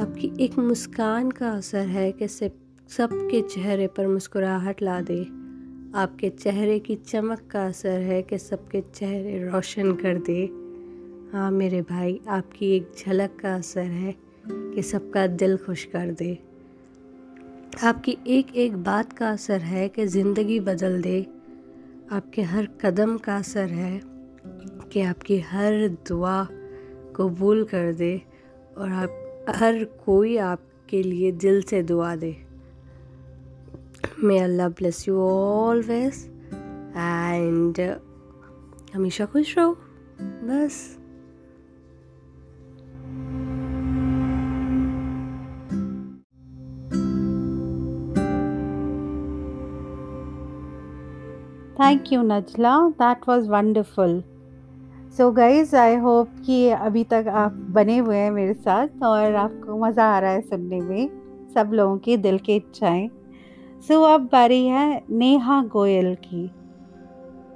आपकी 0.00 0.44
एक 0.44 0.58
मुस्कान 0.58 1.30
का 1.30 1.50
असर 1.50 1.86
है 1.86 2.12
कि 2.12 2.28
सबके 2.28 3.40
चेहरे 3.40 3.86
पर 3.86 4.06
मुस्कुराहट 4.06 4.82
ला 4.82 5.00
दे। 5.00 5.22
आपके 5.94 6.28
चेहरे 6.28 6.78
की 6.78 6.96
चमक 6.96 7.40
का 7.50 7.66
असर 7.66 8.00
है 8.00 8.22
कि 8.22 8.38
सबके 8.38 8.80
चेहरे 8.80 9.48
रोशन 9.48 9.92
कर 9.92 10.18
दे। 10.18 10.42
हाँ 11.36 11.50
मेरे 11.50 11.82
भाई, 11.82 12.20
आपकी 12.28 12.76
एक 12.76 12.92
झलक 12.98 13.36
का 13.40 13.54
असर 13.54 13.80
है 13.80 14.14
कि 14.48 14.82
सबका 14.82 15.26
दिल 15.26 15.56
खुश 15.56 15.84
कर 15.84 16.10
दे। 16.10 16.49
आपकी 17.78 18.16
एक 18.26 18.54
एक 18.56 18.76
बात 18.76 19.12
का 19.12 19.28
असर 19.30 19.60
है 19.60 19.88
कि 19.88 20.06
ज़िंदगी 20.06 20.58
बदल 20.60 21.00
दे। 21.02 21.20
आपके 22.12 22.42
हर 22.42 22.66
कदम 22.80 23.16
का 23.18 23.36
असर 23.36 23.68
है 23.68 24.00
कि 24.92 25.00
आपकी 25.00 25.38
हर 25.40 25.88
दुआ 26.08 26.44
कबूल 27.16 27.64
कर 27.64 27.92
दे 27.92 28.22
और 28.78 28.90
आप 28.90 29.46
हर 29.56 29.84
कोई 30.06 30.36
आपके 30.36 31.02
लिए 31.02 31.32
दिल 31.32 31.62
से 31.62 31.82
दुआ 31.82 32.14
दे। 32.16 32.36
May 34.24 34.38
Allah 34.38 34.68
bless 34.68 35.08
you 35.08 35.20
always 35.20 36.24
and 36.96 37.80
हमेशा 38.94 39.26
खुश 39.26 39.58
रहो। 39.58 39.76
बस। 40.20 40.99
Thank 51.80 52.12
you 52.12 52.22
Najla 52.22 52.88
that 52.88 53.20
was 53.28 53.48
wonderful 53.48 54.22
so 55.16 55.30
guys 55.32 55.76
I 55.76 55.94
hope 55.96 56.30
कि 56.46 56.68
अभी 56.68 57.04
तक 57.04 57.28
आप 57.28 57.52
बने 57.52 57.96
हुए 57.98 58.16
हैं 58.16 58.30
मेरे 58.30 58.54
साथ 58.54 59.02
और 59.02 59.34
आपको 59.34 59.78
मज़ा 59.78 60.04
आ 60.04 60.18
रहा 60.18 60.30
है 60.30 60.40
सुनने 60.40 60.80
में। 60.80 61.08
सब 61.54 61.70
लोगों 61.72 61.96
की 61.98 62.16
दिल 62.16 62.38
की 62.38 62.56
इच्छाएँ। 62.56 63.08
सो 63.88 63.94
so, 63.94 64.12
अब 64.14 64.28
बारी 64.32 64.66
है 64.66 65.02
नेहा 65.10 65.62
गोयल 65.64 66.14
की। 66.14 66.44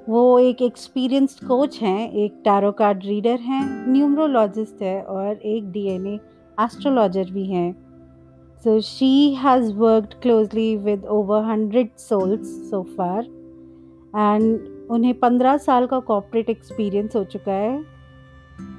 वो 0.08 0.38
एक 0.38 0.62
एक्सपीरियंस्ड 0.62 1.46
कोच 1.48 1.80
हैं 1.82 2.10
एक 2.12 2.40
टैरो 2.44 2.72
कार्ड 2.72 3.04
रीडर 3.04 3.40
हैं 3.40 3.92
न्यूमरोलॉजिस्ट 3.92 4.82
है 4.82 5.02
और 5.02 5.32
एक 5.32 5.70
डीएनए 5.72 6.18
एस्ट्रोलॉजर 6.64 7.30
भी 7.30 7.46
हैं। 7.46 7.72
So 8.64 8.80
she 8.80 9.34
has 9.34 9.72
worked 9.74 10.20
closely 10.20 10.76
with 10.76 11.04
over 11.04 11.42
hundred 11.42 11.90
souls 11.98 12.70
so 12.70 12.82
far 12.82 13.33
and 14.16 14.86
उन्हें 14.90 15.18
पंद्रह 15.18 15.56
साल 15.56 15.86
का 15.86 15.98
कॉपरेट 16.00 16.50
एक्सपीरियंस 16.50 17.16
हो 17.16 17.24
चुका 17.24 17.52
है, 17.52 17.84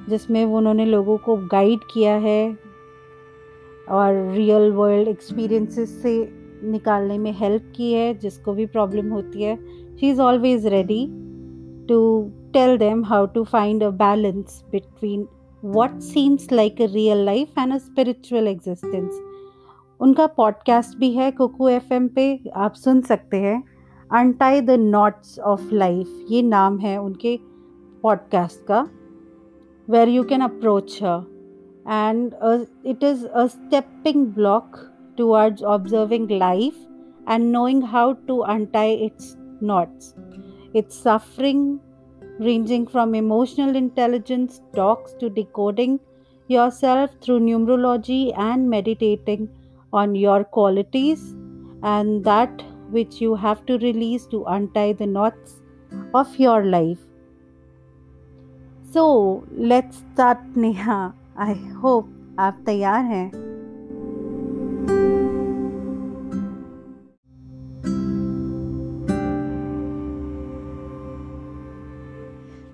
जिसमें 0.10 0.44
उन्होंने 0.46 0.86
लोगों 0.86 1.18
को 1.18 1.36
गाइड 1.52 1.80
किया 1.94 2.16
है 2.16 2.58
और 3.90 4.32
रियल 4.32 4.72
वर्ल्ड 4.72 5.08
एक्सपीरियंसेस 5.08 6.02
से 6.02 6.14
निकालने 6.64 7.18
में 7.18 7.32
हेल्प 7.32 7.72
की 7.76 7.92
है, 7.94 8.14
जिसको 8.14 8.54
भी 8.54 8.66
प्रॉब्लम 8.66 9.10
होती 9.10 9.44
है। 9.44 9.56
She 9.98 10.10
is 10.10 10.22
always 10.22 10.66
ready 10.68 11.06
to 11.90 12.00
tell 12.54 12.78
them 12.78 13.04
how 13.06 13.26
to 13.26 13.44
find 13.44 13.84
a 13.84 13.90
balance 13.90 14.64
between 14.72 15.28
what 15.66 16.00
seems 16.00 16.52
like 16.52 16.82
a 16.82 16.86
real 16.86 17.26
life 17.26 17.60
and 17.60 17.74
a 17.74 17.78
spiritual 17.78 18.48
existence 18.48 19.22
उनका 20.00 20.28
पॉडकास्ट 20.28 20.98
भी 20.98 21.12
है 21.12 21.32
कुकू 21.32 21.70
एफ़ 21.70 21.94
पे, 21.94 22.40
आप 22.56 22.74
सुन 22.74 23.02
सकते 23.02 23.38
हैं। 23.38 23.64
Untie 24.15 24.61
the 24.61 24.71
knots 24.71 25.39
of 25.39 25.73
life 25.73 26.27
ये 26.31 26.43
नाम 26.43 26.79
है 26.79 26.97
उनके 27.01 27.39
पॉडकास्ट 28.03 28.65
का 28.71 28.81
where 29.89 30.09
you 30.09 30.25
can 30.25 30.41
approach 30.41 30.99
her 31.03 31.27
and 31.89 32.35
it 32.87 33.05
is 33.05 33.27
a 33.27 33.47
stepping 33.47 34.27
block 34.35 34.79
towards 35.19 35.63
observing 35.75 36.31
life 36.31 36.87
and 37.29 37.51
knowing 37.53 37.85
how 37.85 38.13
to 38.27 38.39
untie 38.39 38.95
it's 38.95 39.37
knots. 39.61 40.15
It's 40.75 40.97
suffering 40.97 41.81
ranging 42.39 42.87
from 42.87 43.15
emotional 43.15 43.77
intelligence 43.77 44.61
talks 44.75 45.13
to 45.15 45.29
decoding 45.29 46.01
yourself 46.51 47.11
through 47.21 47.41
numerology 47.41 48.37
and 48.37 48.69
meditating 48.69 49.49
on 49.93 50.15
your 50.15 50.45
qualities 50.45 51.35
and 51.83 52.25
that 52.25 52.63
which 52.95 53.21
you 53.21 53.35
have 53.35 53.67
to 53.67 53.79
release 53.79 54.27
to 54.27 54.45
untie 54.45 54.93
the 54.93 55.07
knots 55.07 55.61
of 56.15 56.39
your 56.39 56.65
life. 56.65 56.99
So 58.93 59.45
let's 59.51 60.03
start 60.13 60.39
Neha. 60.57 61.15
I 61.37 61.55
hope 61.83 62.09
आप 62.41 62.63
तैयार 62.67 63.05
हैं 63.05 63.31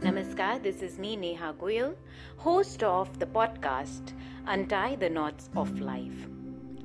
Namaskar, 0.06 0.62
this 0.62 0.82
is 0.82 0.98
me 0.98 1.16
Neha 1.16 1.52
Goyal, 1.60 1.94
host 2.38 2.82
of 2.82 3.18
the 3.18 3.26
podcast 3.26 4.12
Untie 4.46 4.96
the 4.96 5.10
Knots 5.10 5.50
of 5.56 5.80
Life. 5.80 6.26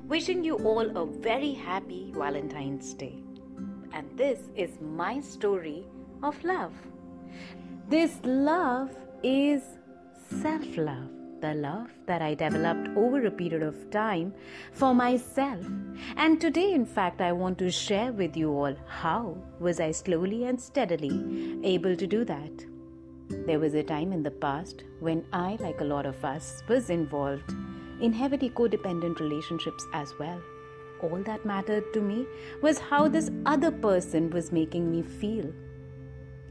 Wishing 0.07 0.43
you 0.43 0.55
all 0.57 0.97
a 0.97 1.05
very 1.05 1.53
happy 1.53 2.11
Valentine's 2.15 2.93
Day. 2.93 3.24
And 3.96 4.10
this 4.18 4.40
is 4.54 4.72
my 4.78 5.20
story 5.20 5.86
of 6.22 6.42
love. 6.44 6.72
This 7.88 8.18
love 8.24 8.94
is 9.22 9.62
self 10.42 10.76
love, 10.76 11.08
the 11.40 11.54
love 11.54 11.88
that 12.04 12.20
I 12.20 12.34
developed 12.34 12.90
over 12.94 13.24
a 13.24 13.30
period 13.30 13.62
of 13.62 13.90
time 13.90 14.34
for 14.72 14.94
myself. 14.94 15.64
And 16.18 16.38
today, 16.38 16.72
in 16.74 16.84
fact, 16.84 17.22
I 17.22 17.32
want 17.32 17.56
to 17.60 17.70
share 17.70 18.12
with 18.12 18.36
you 18.36 18.50
all 18.50 18.76
how 18.86 19.38
was 19.60 19.80
I 19.80 19.92
slowly 19.92 20.44
and 20.44 20.60
steadily 20.60 21.58
able 21.64 21.96
to 21.96 22.06
do 22.06 22.22
that. 22.26 22.66
There 23.46 23.58
was 23.58 23.72
a 23.72 23.82
time 23.82 24.12
in 24.12 24.22
the 24.22 24.30
past 24.30 24.84
when 25.00 25.24
I, 25.32 25.56
like 25.58 25.80
a 25.80 25.90
lot 25.94 26.04
of 26.04 26.22
us, 26.22 26.62
was 26.68 26.90
involved 26.90 27.50
in 28.02 28.12
heavily 28.12 28.50
codependent 28.50 29.20
relationships 29.20 29.86
as 29.94 30.12
well. 30.18 30.42
All 31.02 31.22
that 31.24 31.44
mattered 31.44 31.92
to 31.92 32.00
me 32.00 32.26
was 32.62 32.78
how 32.78 33.08
this 33.08 33.30
other 33.44 33.70
person 33.70 34.30
was 34.30 34.52
making 34.52 34.90
me 34.90 35.02
feel. 35.02 35.52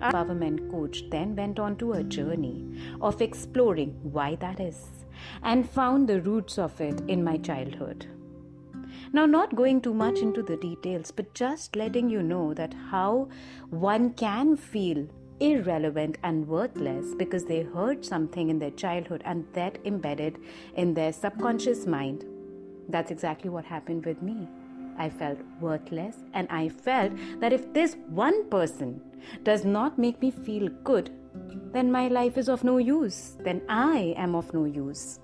Our 0.01 0.11
empowerment 0.11 0.69
coach 0.71 1.03
then 1.09 1.35
went 1.35 1.59
on 1.59 1.77
to 1.77 1.93
a 1.93 2.03
journey 2.03 2.65
of 3.01 3.21
exploring 3.21 3.97
why 4.03 4.35
that 4.35 4.59
is 4.59 5.05
and 5.41 5.69
found 5.69 6.07
the 6.07 6.21
roots 6.21 6.57
of 6.57 6.79
it 6.81 7.01
in 7.07 7.23
my 7.23 7.37
childhood. 7.37 8.07
Now, 9.13 9.25
not 9.25 9.55
going 9.55 9.81
too 9.81 9.93
much 9.93 10.19
into 10.19 10.43
the 10.43 10.57
details, 10.57 11.11
but 11.11 11.33
just 11.33 11.75
letting 11.75 12.09
you 12.09 12.21
know 12.21 12.53
that 12.53 12.73
how 12.91 13.29
one 13.69 14.13
can 14.13 14.57
feel 14.57 15.07
irrelevant 15.39 16.17
and 16.23 16.47
worthless 16.47 17.13
because 17.15 17.45
they 17.45 17.63
heard 17.63 18.05
something 18.05 18.49
in 18.49 18.59
their 18.59 18.71
childhood 18.71 19.21
and 19.25 19.45
that 19.53 19.77
embedded 19.85 20.39
in 20.75 20.93
their 20.93 21.13
subconscious 21.13 21.85
mind. 21.85 22.25
That's 22.89 23.11
exactly 23.11 23.49
what 23.49 23.65
happened 23.65 24.05
with 24.05 24.21
me. 24.21 24.47
I 24.97 25.09
felt 25.09 25.39
worthless, 25.59 26.15
and 26.33 26.47
I 26.49 26.69
felt 26.69 27.11
that 27.39 27.51
if 27.51 27.73
this 27.73 27.97
one 28.07 28.49
person 28.49 29.01
does 29.43 29.65
not 29.65 29.97
make 29.99 30.21
me 30.21 30.31
feel 30.31 30.69
good, 30.83 31.11
then 31.73 31.91
my 31.91 32.07
life 32.07 32.37
is 32.37 32.47
of 32.47 32.63
no 32.63 32.77
use, 32.77 33.35
then 33.39 33.61
I 33.67 34.13
am 34.17 34.35
of 34.35 34.53
no 34.53 34.65
use. 34.65 35.19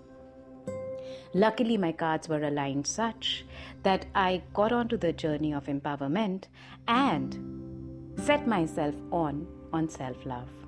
Luckily, 1.34 1.78
my 1.78 1.94
cards 1.94 2.28
were 2.28 2.44
aligned 2.44 2.86
such 2.86 3.46
that 3.84 4.06
I 4.14 4.44
got 4.54 4.74
onto 4.74 4.98
the 4.98 5.14
journey 5.14 5.54
of 5.54 5.68
empowerment 5.68 6.46
and 6.88 8.20
set 8.20 8.48
myself 8.48 8.96
on 9.12 9.48
on 9.72 9.88
self 9.88 10.26
love. 10.26 10.61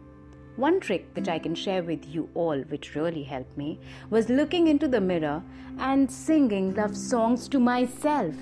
One 0.56 0.80
trick 0.80 1.08
which 1.14 1.28
I 1.28 1.40
can 1.40 1.56
share 1.56 1.82
with 1.82 2.06
you 2.06 2.30
all, 2.36 2.60
which 2.70 2.94
really 2.94 3.24
helped 3.24 3.58
me, 3.58 3.80
was 4.12 4.30
looking 4.30 4.68
into 4.68 4.88
the 4.88 5.02
mirror 5.02 5.42
and 5.80 6.12
singing 6.12 6.76
love 6.76 6.96
songs 6.96 7.48
to 7.50 7.60
myself, 7.60 8.36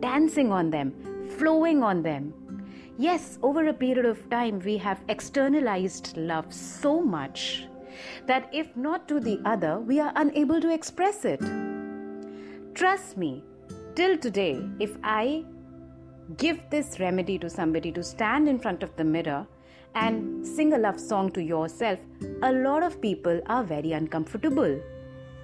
dancing 0.00 0.50
on 0.50 0.70
them, 0.70 0.94
flowing 1.38 1.82
on 1.82 2.02
them. 2.02 2.32
Yes, 2.96 3.38
over 3.42 3.68
a 3.68 3.74
period 3.74 4.06
of 4.06 4.30
time, 4.30 4.60
we 4.60 4.78
have 4.78 5.00
externalized 5.08 6.16
love 6.16 6.52
so 6.52 7.02
much 7.02 7.66
that 8.26 8.48
if 8.52 8.74
not 8.76 9.06
to 9.08 9.20
the 9.20 9.40
other, 9.44 9.78
we 9.78 10.00
are 10.00 10.12
unable 10.16 10.60
to 10.60 10.72
express 10.72 11.24
it. 11.24 11.40
Trust 12.74 13.18
me, 13.18 13.44
till 13.94 14.16
today, 14.16 14.66
if 14.80 14.96
I 15.02 15.44
give 16.38 16.58
this 16.70 16.98
remedy 17.00 17.38
to 17.38 17.50
somebody 17.50 17.92
to 17.92 18.02
stand 18.02 18.48
in 18.48 18.58
front 18.58 18.82
of 18.82 18.96
the 18.96 19.04
mirror 19.04 19.46
and 19.94 20.46
sing 20.46 20.72
a 20.72 20.78
love 20.78 20.98
song 20.98 21.30
to 21.32 21.42
yourself, 21.42 21.98
a 22.42 22.52
lot 22.52 22.82
of 22.82 23.00
people 23.00 23.40
are 23.46 23.62
very 23.62 23.92
uncomfortable. 23.92 24.80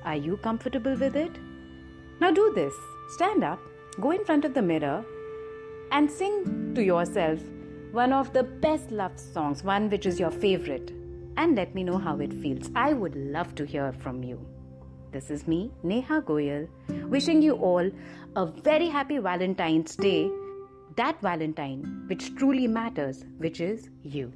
Are 0.04 0.16
you 0.16 0.36
comfortable 0.38 0.94
with 0.96 1.16
it? 1.16 1.32
Now 2.20 2.30
do 2.30 2.52
this. 2.54 2.74
Stand 3.10 3.44
up, 3.44 3.60
go 4.00 4.10
in 4.10 4.24
front 4.24 4.44
of 4.44 4.54
the 4.54 4.62
mirror, 4.62 5.04
and 5.92 6.10
sing 6.10 6.74
to 6.74 6.82
yourself 6.82 7.40
one 7.92 8.12
of 8.12 8.32
the 8.32 8.42
best 8.42 8.90
love 8.90 9.18
songs, 9.18 9.64
one 9.64 9.90
which 9.90 10.06
is 10.06 10.20
your 10.20 10.30
favorite, 10.30 10.92
and 11.36 11.56
let 11.56 11.74
me 11.74 11.82
know 11.82 11.98
how 11.98 12.18
it 12.18 12.32
feels. 12.32 12.70
I 12.74 12.92
would 12.92 13.16
love 13.16 13.54
to 13.56 13.64
hear 13.64 13.92
from 13.92 14.22
you. 14.22 14.44
This 15.12 15.30
is 15.30 15.48
me, 15.48 15.72
Neha 15.82 16.22
Goyal, 16.22 16.68
wishing 17.08 17.42
you 17.42 17.54
all 17.54 17.90
a 18.36 18.46
very 18.46 18.88
happy 18.88 19.18
Valentine's 19.18 19.96
Day 19.96 20.30
that 20.96 21.20
Valentine 21.22 22.04
which 22.08 22.34
truly 22.36 22.66
matters, 22.66 23.24
which 23.38 23.60
is 23.60 23.88
you. 24.02 24.32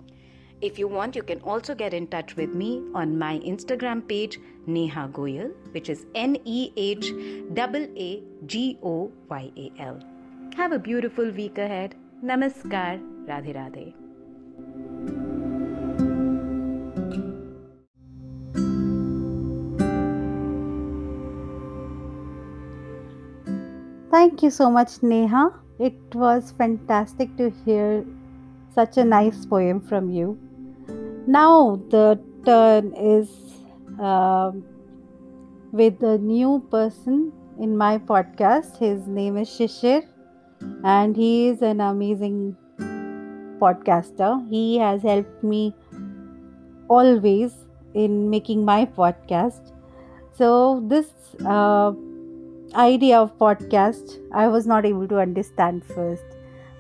If 0.67 0.79
you 0.79 0.89
want, 0.89 1.15
you 1.15 1.23
can 1.23 1.41
also 1.41 1.75
get 1.75 1.93
in 1.93 2.07
touch 2.07 2.37
with 2.37 2.55
me 2.55 2.83
on 2.95 3.19
my 3.19 3.39
Instagram 3.41 4.09
page, 4.09 4.41
Neha 4.67 5.11
Goyal, 5.13 5.51
which 5.73 5.91
is 5.91 6.07
N 6.15 6.39
E 6.47 6.73
H 6.75 7.11
A 7.99 8.23
G 8.47 8.79
O 8.83 9.13
Y 9.29 9.51
A 9.59 9.73
L. 9.79 9.99
Have 10.57 10.73
a 10.73 10.79
beautiful 10.79 11.31
week 11.31 11.59
ahead. 11.59 11.95
Namaskar. 12.25 12.99
Radhe 13.27 13.53
Radhe. 13.59 13.93
Thank 24.11 24.43
you 24.43 24.49
so 24.49 24.71
much, 24.71 25.03
Neha. 25.03 25.51
It 25.79 26.15
was 26.15 26.53
fantastic 26.53 27.37
to 27.37 27.51
hear 27.67 28.07
such 28.75 28.97
a 28.97 29.05
nice 29.05 29.45
poem 29.45 29.83
from 29.93 30.11
you. 30.11 30.39
Now 31.27 31.81
the 31.91 32.21
turn 32.45 32.93
is 32.95 33.31
uh, 34.01 34.53
with 35.73 36.03
a 36.03 36.19
new 36.19 36.67
person 36.71 37.33
in 37.59 37.77
my 37.77 37.99
podcast. 37.99 38.79
His 38.79 39.07
name 39.07 39.37
is 39.37 39.49
Shishir, 39.49 40.03
and 40.85 41.17
he 41.17 41.49
is 41.49 41.63
an 41.63 41.81
amazing 41.81 42.57
podcaster. 43.61 44.31
He 44.51 44.79
has 44.79 45.03
helped 45.03 45.43
me 45.43 45.75
always 46.89 47.53
in 47.95 48.31
making 48.31 48.65
my 48.65 48.85
podcast. 48.87 49.73
So 50.33 50.83
this 50.89 51.07
uh, 51.47 51.93
idea 52.75 53.19
of 53.19 53.37
podcast 53.39 54.19
i 54.33 54.49
was 54.49 54.67
not 54.67 54.85
able 54.85 55.07
to 55.07 55.19
understand 55.19 55.85
first 55.85 56.25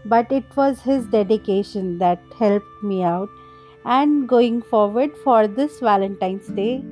but 0.06 0.32
it 0.32 0.44
was 0.56 0.80
his 0.80 1.06
dedication 1.06 1.98
that 1.98 2.20
helped 2.38 2.82
me 2.82 3.02
out 3.04 3.28
and 3.84 4.28
going 4.28 4.60
forward 4.62 5.16
for 5.24 5.46
this 5.46 5.80
valentine's 5.80 6.48
day 6.48 6.82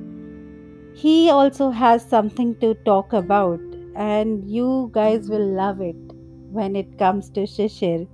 he 0.93 1.29
also 1.29 1.69
has 1.69 2.07
something 2.07 2.55
to 2.63 2.73
talk 2.85 3.13
about 3.13 3.59
and 3.95 4.49
you 4.49 4.89
guys 4.93 5.29
will 5.29 5.47
love 5.61 5.81
it 5.81 6.13
when 6.51 6.75
it 6.75 6.97
comes 6.99 7.29
to 7.29 7.47
shishir 7.55 8.07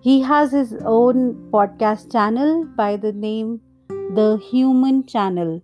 he 0.00 0.20
has 0.20 0.52
his 0.52 0.74
own 0.84 1.24
podcast 1.50 2.12
channel 2.12 2.64
by 2.76 2.96
the 2.96 3.12
name 3.12 3.60
the 4.20 4.28
human 4.50 5.04
channel 5.06 5.60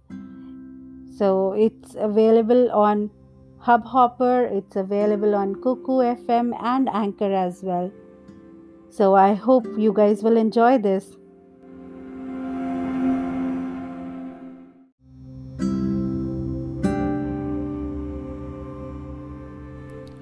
so 1.18 1.52
it's 1.52 1.96
available 1.98 2.70
on 2.70 3.10
Hubhopper. 3.60 4.50
It's 4.50 4.76
available 4.76 5.34
on 5.34 5.54
Kuku 5.56 6.16
FM 6.16 6.56
and 6.62 6.88
Anchor 6.88 7.32
as 7.32 7.62
well. 7.62 7.90
So 8.88 9.14
I 9.14 9.34
hope 9.34 9.66
you 9.76 9.92
guys 9.92 10.22
will 10.22 10.36
enjoy 10.36 10.78
this. 10.78 11.17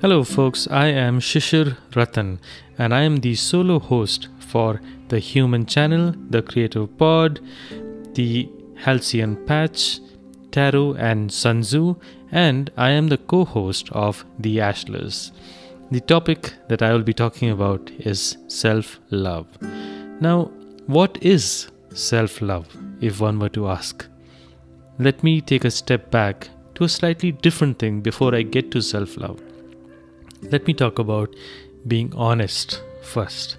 Hello, 0.07 0.23
folks. 0.23 0.69
I 0.71 0.87
am 0.87 1.19
Shishir 1.19 1.79
Ratan, 1.97 2.38
and 2.79 2.95
I 2.95 3.01
am 3.03 3.16
the 3.16 3.35
solo 3.35 3.81
host 3.81 4.29
for 4.38 4.81
the 5.09 5.19
Human 5.19 5.66
Channel, 5.66 6.14
the 6.31 6.42
Creative 6.42 6.97
Pod, 6.97 7.40
the 8.14 8.49
Halcyon 8.77 9.35
Patch, 9.47 9.99
Tarot 10.53 10.95
and 10.95 11.33
Sun 11.33 11.62
Tzu, 11.62 11.97
and 12.31 12.71
I 12.77 12.90
am 12.90 13.09
the 13.09 13.19
co 13.19 13.45
host 13.45 13.90
of 13.90 14.25
The 14.38 14.59
Ashlers. 14.59 15.33
The 15.90 16.03
topic 16.03 16.53
that 16.69 16.83
I 16.83 16.92
will 16.92 17.03
be 17.03 17.12
talking 17.12 17.51
about 17.51 17.90
is 17.99 18.37
self 18.47 19.01
love. 19.11 19.49
Now, 20.21 20.53
what 20.87 21.19
is 21.21 21.69
self 21.95 22.40
love, 22.40 22.69
if 23.01 23.21
one 23.21 23.40
were 23.40 23.55
to 23.59 23.66
ask? 23.66 24.07
Let 25.01 25.25
me 25.25 25.40
take 25.40 25.64
a 25.64 25.71
step 25.83 26.12
back 26.12 26.49
to 26.77 26.85
a 26.85 26.88
slightly 26.88 27.33
different 27.33 27.81
thing 27.81 28.03
before 28.03 28.37
I 28.37 28.42
get 28.42 28.71
to 28.71 28.81
self 28.81 29.16
love. 29.16 29.42
Let 30.42 30.66
me 30.66 30.75
talk 30.75 30.99
about 30.99 31.35
being 31.87 32.12
honest 32.14 32.83
first. 33.03 33.57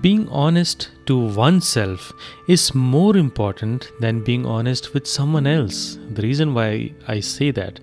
Being 0.00 0.28
honest 0.28 0.90
to 1.06 1.16
oneself 1.16 2.12
is 2.48 2.74
more 2.74 3.16
important 3.16 3.90
than 4.00 4.24
being 4.24 4.46
honest 4.46 4.94
with 4.94 5.06
someone 5.06 5.46
else. 5.46 5.98
The 6.12 6.22
reason 6.22 6.54
why 6.54 6.92
I 7.08 7.20
say 7.20 7.50
that 7.52 7.80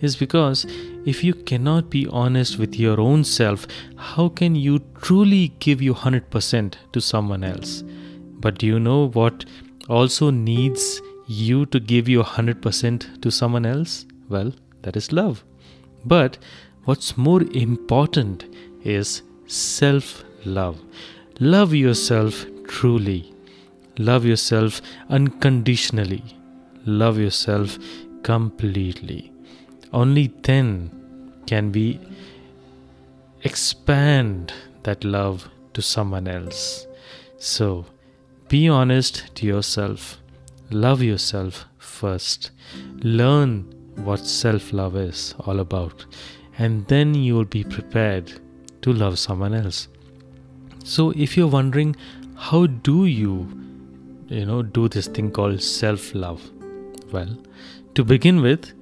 is 0.00 0.16
because 0.16 0.66
if 1.04 1.24
you 1.24 1.34
cannot 1.34 1.90
be 1.90 2.06
honest 2.06 2.58
with 2.58 2.76
your 2.76 3.00
own 3.00 3.24
self, 3.24 3.66
how 3.96 4.28
can 4.28 4.54
you 4.54 4.80
truly 5.00 5.48
give 5.58 5.82
you 5.82 5.94
100% 5.94 6.74
to 6.92 7.00
someone 7.00 7.44
else? 7.44 7.82
But 8.40 8.58
do 8.58 8.66
you 8.66 8.78
know 8.78 9.08
what 9.08 9.44
also 9.88 10.30
needs 10.30 11.02
you 11.26 11.66
to 11.66 11.80
give 11.80 12.08
you 12.08 12.22
100% 12.22 13.20
to 13.20 13.30
someone 13.30 13.66
else? 13.66 14.06
Well, 14.28 14.52
that 14.82 14.96
is 14.96 15.12
love. 15.12 15.44
But 16.04 16.38
what's 16.88 17.18
more 17.18 17.42
important 17.52 18.46
is 18.82 19.20
self 19.46 20.24
love. 20.46 20.78
Love 21.38 21.74
yourself 21.74 22.46
truly. 22.66 23.30
Love 23.98 24.24
yourself 24.24 24.80
unconditionally. 25.10 26.24
Love 26.86 27.18
yourself 27.18 27.76
completely. 28.22 29.30
Only 29.92 30.28
then 30.42 31.42
can 31.46 31.72
we 31.72 32.00
expand 33.42 34.54
that 34.84 35.04
love 35.04 35.46
to 35.74 35.82
someone 35.82 36.26
else. 36.26 36.86
So, 37.36 37.84
be 38.48 38.66
honest 38.66 39.34
to 39.34 39.46
yourself. 39.46 40.16
Love 40.70 41.02
yourself 41.02 41.66
first. 41.76 42.50
Learn 43.02 43.74
what 43.96 44.20
self 44.20 44.72
love 44.72 44.96
is 44.96 45.34
all 45.40 45.60
about. 45.60 46.06
And 46.58 46.86
then 46.88 47.14
you 47.14 47.34
will 47.36 47.44
be 47.44 47.64
prepared 47.64 48.32
to 48.82 48.92
love 48.92 49.18
someone 49.18 49.54
else. 49.54 49.88
So 50.84 51.10
if 51.10 51.36
you're 51.36 51.46
wondering 51.48 51.94
how 52.36 52.66
do 52.66 53.04
you 53.06 53.48
you 54.28 54.44
know 54.44 54.62
do 54.62 54.88
this 54.88 55.06
thing 55.06 55.30
called 55.30 55.62
self 55.62 56.14
love? 56.14 56.42
Well, 57.12 57.36
to 57.94 58.04
begin 58.04 58.42
with, 58.42 58.72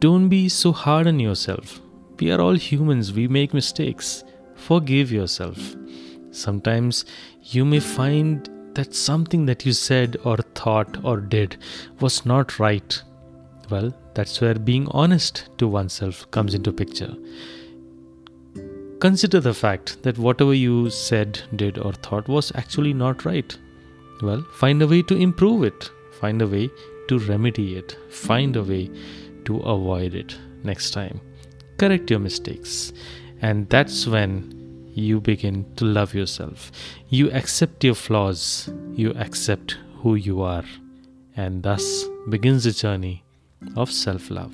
don't 0.00 0.28
be 0.28 0.48
so 0.48 0.72
hard 0.72 1.06
on 1.06 1.20
yourself. 1.20 1.80
We 2.18 2.30
are 2.32 2.40
all 2.40 2.54
humans, 2.54 3.12
we 3.12 3.28
make 3.28 3.54
mistakes. 3.54 4.24
Forgive 4.54 5.12
yourself. 5.12 5.76
Sometimes 6.30 7.04
you 7.42 7.64
may 7.64 7.80
find 7.80 8.50
that 8.74 8.94
something 8.94 9.46
that 9.46 9.64
you 9.64 9.72
said 9.72 10.16
or 10.24 10.36
thought 10.54 11.04
or 11.04 11.18
did 11.18 11.56
was 12.00 12.26
not 12.26 12.58
right. 12.58 13.02
Well, 13.70 13.94
that's 14.16 14.40
where 14.40 14.54
being 14.54 14.88
honest 14.92 15.50
to 15.58 15.68
oneself 15.68 16.28
comes 16.30 16.54
into 16.54 16.72
picture. 16.72 17.14
Consider 18.98 19.40
the 19.40 19.52
fact 19.52 20.02
that 20.04 20.16
whatever 20.16 20.54
you 20.54 20.88
said, 20.88 21.38
did, 21.54 21.76
or 21.76 21.92
thought 21.92 22.26
was 22.26 22.50
actually 22.54 22.94
not 22.94 23.26
right. 23.26 23.56
Well, 24.22 24.42
find 24.54 24.80
a 24.80 24.86
way 24.86 25.02
to 25.02 25.14
improve 25.14 25.64
it, 25.64 25.90
find 26.18 26.40
a 26.40 26.46
way 26.46 26.70
to 27.08 27.18
remedy 27.18 27.76
it, 27.76 27.94
find 28.10 28.56
a 28.56 28.62
way 28.62 28.90
to 29.44 29.58
avoid 29.58 30.14
it 30.14 30.34
next 30.64 30.92
time. 30.92 31.20
Correct 31.76 32.10
your 32.10 32.20
mistakes, 32.20 32.94
and 33.42 33.68
that's 33.68 34.06
when 34.06 34.90
you 34.94 35.20
begin 35.20 35.66
to 35.76 35.84
love 35.84 36.14
yourself. 36.14 36.72
You 37.10 37.30
accept 37.32 37.84
your 37.84 37.94
flaws, 37.94 38.70
you 38.94 39.10
accept 39.10 39.76
who 39.98 40.14
you 40.14 40.40
are, 40.40 40.64
and 41.36 41.62
thus 41.62 42.06
begins 42.30 42.64
the 42.64 42.72
journey 42.72 43.25
of 43.75 43.91
self 43.91 44.29
love. 44.29 44.53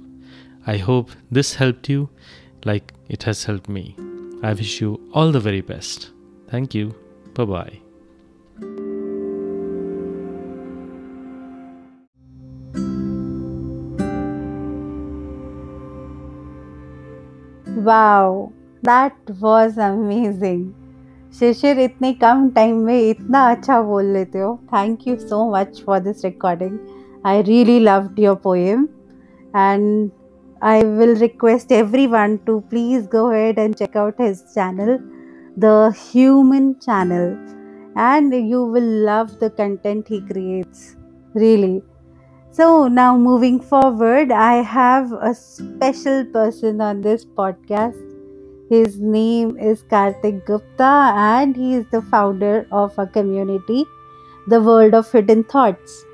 I 0.66 0.78
hope 0.78 1.12
this 1.32 1.56
helped 1.56 1.90
you 1.90 2.10
like 2.66 2.94
it 3.10 3.24
has 3.24 3.44
helped 3.46 3.70
me. 3.70 3.96
I 4.44 4.54
wish 4.54 4.82
you 4.82 5.00
all 5.14 5.32
the 5.32 5.40
very 5.40 5.62
best. 5.62 6.12
Thank 6.48 6.76
you. 6.76 6.96
Bye 7.34 7.46
bye. 7.46 7.80
Wow 17.88 18.46
that 18.86 19.32
was 19.42 19.80
amazing 19.80 20.66
शिशिर 21.40 21.80
इतने 21.80 22.12
कम 22.22 22.50
time 22.56 22.78
में 22.86 23.00
इतना 23.00 23.50
अच्छा 23.52 23.82
बोल 23.82 24.06
लेते 24.14 24.40
हो 24.40 24.56
thank 24.74 25.08
you 25.08 25.16
so 25.20 25.40
much 25.52 25.82
for 25.86 26.00
this 26.00 26.24
recording 26.26 26.78
I 27.26 27.42
really 27.42 27.80
loved 27.80 28.20
your 28.20 28.36
poem 28.44 28.88
And 29.57 30.11
I 30.63 30.85
will 30.85 31.17
request 31.17 31.73
everyone 31.73 32.39
to 32.47 32.61
please 32.71 33.09
go 33.09 33.31
ahead 33.31 33.59
and 33.59 33.77
check 33.77 33.97
out 33.97 34.15
his 34.17 34.45
channel, 34.55 35.01
The 35.57 35.91
Human 35.91 36.79
Channel, 36.79 37.37
and 37.97 38.33
you 38.33 38.63
will 38.63 38.91
love 39.09 39.41
the 39.41 39.51
content 39.51 40.07
he 40.07 40.21
creates. 40.21 40.95
Really. 41.35 41.83
So, 42.53 42.87
now 42.87 43.17
moving 43.17 43.59
forward, 43.59 44.31
I 44.31 44.63
have 44.63 45.11
a 45.13 45.35
special 45.35 46.25
person 46.27 46.81
on 46.81 47.01
this 47.01 47.25
podcast. 47.25 47.99
His 48.71 49.01
name 49.01 49.59
is 49.59 49.83
Kartik 49.83 50.47
Gupta, 50.47 51.13
and 51.17 51.57
he 51.57 51.75
is 51.75 51.87
the 51.91 52.03
founder 52.03 52.69
of 52.71 52.97
a 52.99 53.07
community, 53.09 53.85
The 54.47 54.61
World 54.61 54.95
of 54.95 55.11
Hidden 55.11 55.45
Thoughts 55.45 56.05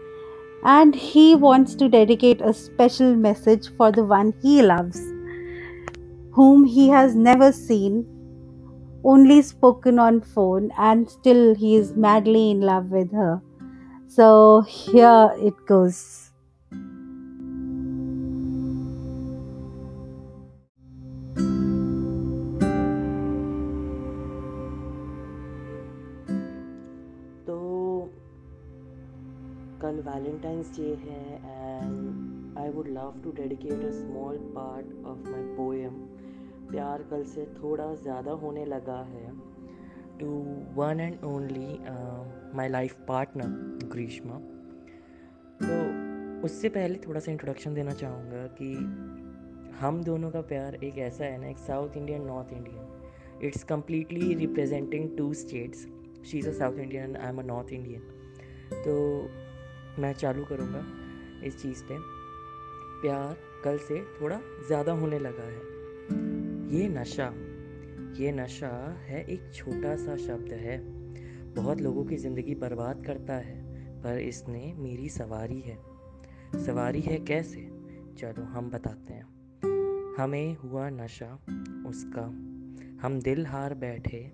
and 0.70 0.94
he 0.94 1.34
wants 1.34 1.74
to 1.74 1.88
dedicate 1.88 2.42
a 2.42 2.52
special 2.52 3.16
message 3.16 3.68
for 3.76 3.90
the 3.90 4.04
one 4.04 4.34
he 4.42 4.60
loves, 4.60 5.00
whom 6.32 6.64
he 6.64 6.88
has 6.90 7.14
never 7.14 7.50
seen, 7.50 8.04
only 9.02 9.40
spoken 9.40 9.98
on 9.98 10.20
phone, 10.20 10.70
and 10.76 11.08
still 11.08 11.54
he 11.54 11.74
is 11.76 11.94
madly 11.96 12.50
in 12.50 12.60
love 12.60 12.90
with 12.90 13.10
her. 13.12 13.40
So 14.08 14.60
here 14.62 15.30
it 15.38 15.54
goes. 15.66 16.27
Valentine's 30.18 30.76
day 30.76 30.82
है 30.82 31.36
and 31.82 32.58
I 32.58 32.68
would 32.68 32.88
love 32.88 33.20
to 33.24 33.30
dedicate 33.30 33.84
a 33.84 33.90
small 33.90 34.36
part 34.36 34.86
of 35.06 35.18
my 35.18 35.42
poem 35.42 35.94
प्यार 36.70 37.02
कल 37.02 37.24
से 37.24 37.46
थोड़ा 37.62 37.94
ज़्यादा 37.94 38.32
होने 38.32 38.64
लगा 38.64 38.98
है 39.02 39.32
to 40.18 40.26
one 40.74 41.00
and 41.00 41.24
only 41.24 41.78
my 42.56 42.68
life 42.68 42.96
partner 43.08 43.88
Greeshma 43.88 44.38
तो 45.62 45.78
उससे 46.46 46.68
पहले 46.68 46.98
थोड़ा 47.08 47.20
सा 47.20 47.32
इंट्रोडक्शन 47.32 47.74
देना 47.74 47.90
चाहूँगा 47.90 48.46
कि 48.46 48.74
हम 49.80 50.02
दोनों 50.04 50.30
का 50.30 50.40
प्यार 50.40 50.74
एक 50.74 50.98
ऐसा 50.98 51.24
है 51.24 51.40
ना, 51.40 51.48
एक 51.48 51.58
South 51.58 51.96
Indian 51.96 52.22
North 52.22 52.52
Indian 52.52 53.46
it's 53.46 53.64
completely 53.64 54.34
representing 54.34 55.18
two 55.18 55.34
states 55.34 55.86
she 56.26 56.38
is 56.38 56.48
a 56.48 56.52
South 56.52 56.78
Indian 56.78 57.16
I 57.16 57.28
am 57.28 57.38
a 57.38 57.42
North 57.42 57.72
Indian 57.72 58.00
तो 58.82 58.96
मैं 59.98 60.12
चालू 60.12 60.44
करूँगा 60.44 60.86
इस 61.46 61.62
चीज़ 61.62 61.82
पे। 61.82 61.96
प्यार 63.02 63.36
कल 63.64 63.78
से 63.78 64.00
थोड़ा 64.00 64.40
ज़्यादा 64.66 64.92
होने 64.92 65.18
लगा 65.18 65.42
है। 65.42 65.78
ये 66.78 66.88
नशा 66.88 67.34
ये 68.18 68.32
नशा 68.32 69.02
है 69.06 69.24
एक 69.24 69.50
छोटा 69.54 69.96
सा 69.96 70.16
शब्द 70.16 70.52
है। 70.52 70.78
बहुत 71.54 71.80
लोगों 71.80 72.04
की 72.04 72.16
ज़िंदगी 72.16 72.54
बर्बाद 72.54 73.04
करता 73.06 73.34
है, 73.34 73.62
पर 74.02 74.18
इसने 74.18 74.74
मेरी 74.76 75.08
सवारी 75.08 75.60
है। 75.60 75.78
सवारी 76.64 77.00
है 77.00 77.18
कैसे? 77.18 77.60
चलो 78.18 78.44
हम 78.44 78.70
बताते 78.70 79.14
हैं। 79.14 80.14
हमें 80.18 80.56
हुआ 80.56 80.88
नशा 80.90 81.34
उसका। 81.86 82.22
हम 83.02 83.20
दिल 83.20 83.46
हार 83.46 83.74
बैठे 83.74 84.24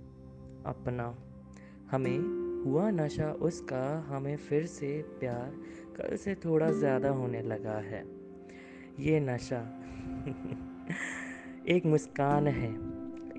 अपना। 0.67 1.19
हमें 1.91 2.44
हुआ 2.65 2.91
नशा 2.91 3.33
उसका 3.33 4.07
हमें 4.09 4.37
फिर 4.37 4.67
से 4.67 5.05
प्यार 5.21 5.53
कल 5.97 6.17
से 6.17 6.35
थोड़ा 6.35 6.71
ज़्यादा 6.71 7.09
होने 7.09 7.43
लगा 7.43 7.71
है। 7.71 8.05
ये 8.99 9.21
नशा 9.21 9.59
एक 11.69 11.87
मुस्कान 11.87 12.47
है, 12.47 12.71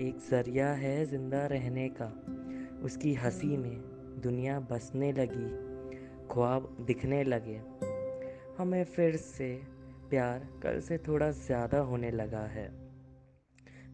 एक 0.08 0.18
ज़रिया 0.30 0.72
है 0.72 1.06
ज़िंदा 1.06 1.46
रहने 1.46 1.88
का। 1.88 2.22
उसकी 2.82 3.14
हँसी 3.14 3.56
में 3.56 3.96
दुनिया 4.22 4.60
बसने 4.60 5.12
लगी, 5.12 5.76
ख्वाब 6.28 6.76
दिखने 6.80 7.24
लगे। 7.24 7.62
हमें 8.58 8.84
फिर 8.84 9.16
से 9.16 9.62
प्यार 10.10 10.48
कल 10.62 10.80
से 10.80 10.98
थोड़ा 10.98 11.30
ज़्यादा 11.30 11.78
होने 11.78 12.10
लगा 12.10 12.38
है। 12.38 12.86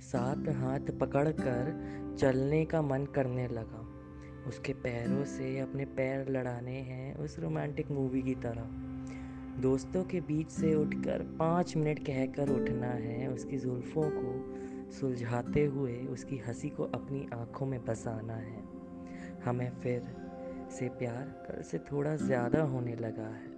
साथ 0.00 0.48
हाथ 0.48 0.80
पकड़कर 1.00 1.82
चलने 2.18 2.64
का 2.64 2.82
मन 2.82 3.04
करने 3.04 3.48
लगा। 3.48 3.91
उसके 4.48 4.72
पैरों 4.72 5.24
से 5.24 5.58
अपने 5.58 5.84
पैर 5.84 6.28
लड़ाने 6.28 6.76
हैं 6.80 7.14
उस 7.14 7.38
रोमांटिक 7.38 7.90
मूवी 7.90 8.22
की 8.22 8.34
तरह। 8.34 9.60
दोस्तों 9.62 10.04
के 10.04 10.20
बीच 10.20 10.50
से 10.50 10.74
उठकर 10.74 11.22
पाँच 11.38 11.76
मिनट 11.76 11.98
कहकर 11.98 12.50
उठना 12.50 12.86
है 12.86 13.28
उसकी 13.28 13.58
जुल्फ़ों 13.58 14.10
को 14.10 14.92
सुलझाते 14.92 15.64
हुए 15.64 15.96
उसकी 16.06 16.38
हँसी 16.38 16.68
को 16.68 16.84
अपनी 16.84 17.26
आँखों 17.34 17.66
में 17.66 17.84
बसाना 17.84 18.34
है। 18.34 18.62
हमें 19.44 19.70
फिर 19.80 20.02
से 20.70 20.88
प्यार 20.88 21.24
कल 21.46 21.62
से 21.62 21.78
थोड़ा 21.78 22.16
ज़्यादा 22.16 22.62
होने 22.62 22.96
लगा 22.96 23.28
है। 23.28 23.50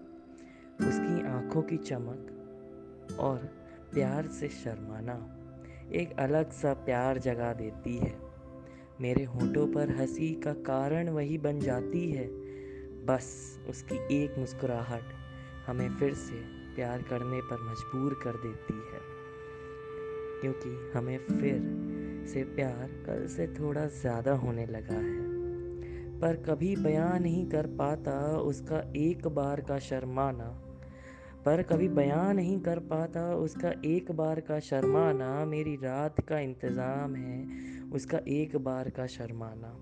उसकी 0.89 1.27
आँखों 1.29 1.63
की 1.63 1.77
चमक 1.77 3.17
और 3.21 3.39
प्यार 3.95 4.27
से 4.27 4.49
शर्माना 4.49 5.41
एक 5.93 6.19
अलग 6.19 6.51
सा 6.51 6.75
प्यार 6.75 7.19
जगा 7.19 7.53
देती 7.53 7.97
है। 7.99 8.24
मेरे 9.01 9.25
होठों 9.25 9.67
पर 9.67 9.91
हँसी 9.91 10.35
का 10.35 10.53
कारण 10.53 11.09
वही 11.09 11.39
बन 11.39 11.61
जाती 11.61 12.11
है। 12.11 12.27
बस 13.07 13.59
उसकी 13.69 14.25
एक 14.25 14.39
मुस्कुराहट 14.39 15.03
हमें 15.67 15.89
फिर 15.91 16.15
से 16.15 16.35
प्यार 16.75 17.03
करने 17.03 17.41
पर 17.41 17.63
मजबूर 17.63 18.21
कर 18.25 18.33
देती 18.33 18.75
है। 18.75 19.01
क्योंकि 20.41 20.99
हमें 20.99 21.19
फिर 21.19 21.59
से 22.29 22.45
प्यार 22.45 23.05
कल 23.07 23.27
से 23.27 23.47
थोड़ा 23.47 23.87
ज़्यादा 23.87 24.33
होने 24.33 24.67
लगा 24.67 24.95
है। 24.95 25.25
पर 26.21 26.37
कभी 26.37 26.77
बयां 26.77 27.21
नहीं 27.21 27.47
कर 27.47 27.67
पाता 27.67 28.37
उसका 28.37 28.93
एक 28.97 29.27
बार 29.27 29.61
का 29.61 29.79
शर्माना। 29.79 30.61
पर 31.45 31.63
कभी 31.63 31.89
बयां 31.89 32.35
नहीं 32.35 32.61
कर 32.61 32.79
पाता 32.79 33.35
उसका 33.35 33.73
एक 33.85 34.11
बार 34.13 34.41
का 34.41 34.61
शर्माना। 34.61 35.45
मेरी 35.45 35.75
रात 35.77 36.21
का 36.21 36.39
इंतज़ाम 36.39 37.15
है। 37.15 37.74
उसका 37.93 38.19
एक 38.29 38.57
बार 38.57 38.91
का 38.91 39.07
शर्माना। 39.07 39.77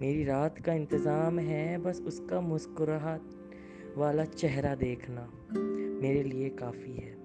मेरी 0.00 0.24
रात 0.24 0.58
का 0.58 0.72
इंतज़ाम 0.72 1.38
है, 1.38 1.78
बस 1.78 2.00
उसका 2.00 2.40
मुस्कुराहट 2.40 3.96
वाला 3.96 4.24
चेहरा 4.24 4.74
देखना 4.74 5.28
मेरे 6.00 6.22
लिए 6.22 6.48
काफ़ी 6.48 6.96
है। 6.96 7.16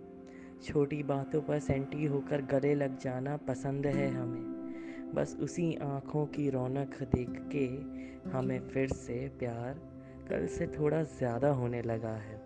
छोटी 0.63 1.03
बातों 1.03 1.41
पर 1.41 1.59
सेंटी 1.59 2.05
होकर 2.05 2.41
गले 2.41 2.75
लग 2.75 2.97
जाना 2.99 3.37
पसंद 3.37 3.87
है 3.87 4.09
हमें। 4.09 5.11
बस 5.15 5.37
उसी 5.41 5.73
आँखों 5.75 6.25
की 6.25 6.49
रौनक 6.49 7.01
देख 7.15 7.29
के 7.55 7.65
हमें 8.29 8.59
फिर 8.69 8.87
से 8.87 9.27
प्यार 9.39 9.79
कल 10.29 10.47
से 10.47 10.67
थोड़ा 10.67 11.03
ज़्यादा 11.03 11.49
होने 11.49 11.81
लगा 11.81 12.15
है। 12.15 12.42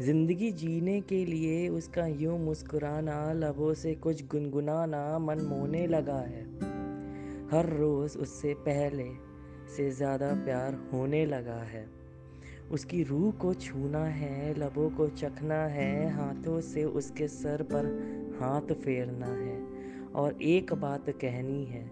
ज़िंदगी 0.00 0.52
जीने 0.52 1.00
के 1.00 1.24
लिए 1.24 1.68
उसका 1.68 2.06
यूँ 2.06 2.38
मुस्कुराना, 2.38 3.32
लबों 3.32 3.74
से 3.74 3.94
कुछ 3.94 4.26
गुनगुनाना 4.26 5.18
मन 5.18 5.40
मोने 5.40 5.86
लगा 5.86 6.18
है। 6.18 6.44
हर 7.50 7.66
रोज़ 7.66 8.18
उससे 8.18 8.54
पहले 8.54 9.08
से 9.76 9.90
ज़्यादा 9.90 10.32
प्यार 10.44 10.90
होने 10.92 11.26
लगा 11.26 11.62
है। 11.62 11.88
उसकी 12.70 13.02
रूह 13.02 13.32
को 13.32 13.54
छूना 13.54 14.04
है, 14.04 14.54
लबों 14.54 14.90
को 14.90 15.08
चखना 15.08 15.64
है, 15.66 16.10
हाथों 16.10 16.60
से 16.60 16.84
उसके 16.84 17.28
सर 17.28 17.62
पर 17.62 17.86
हाथ 18.40 18.74
फेरना 18.74 19.26
है। 19.26 19.66
और 20.14 20.42
एक 20.42 20.72
बात 20.72 21.10
कहनी 21.10 21.64
है, 21.64 21.90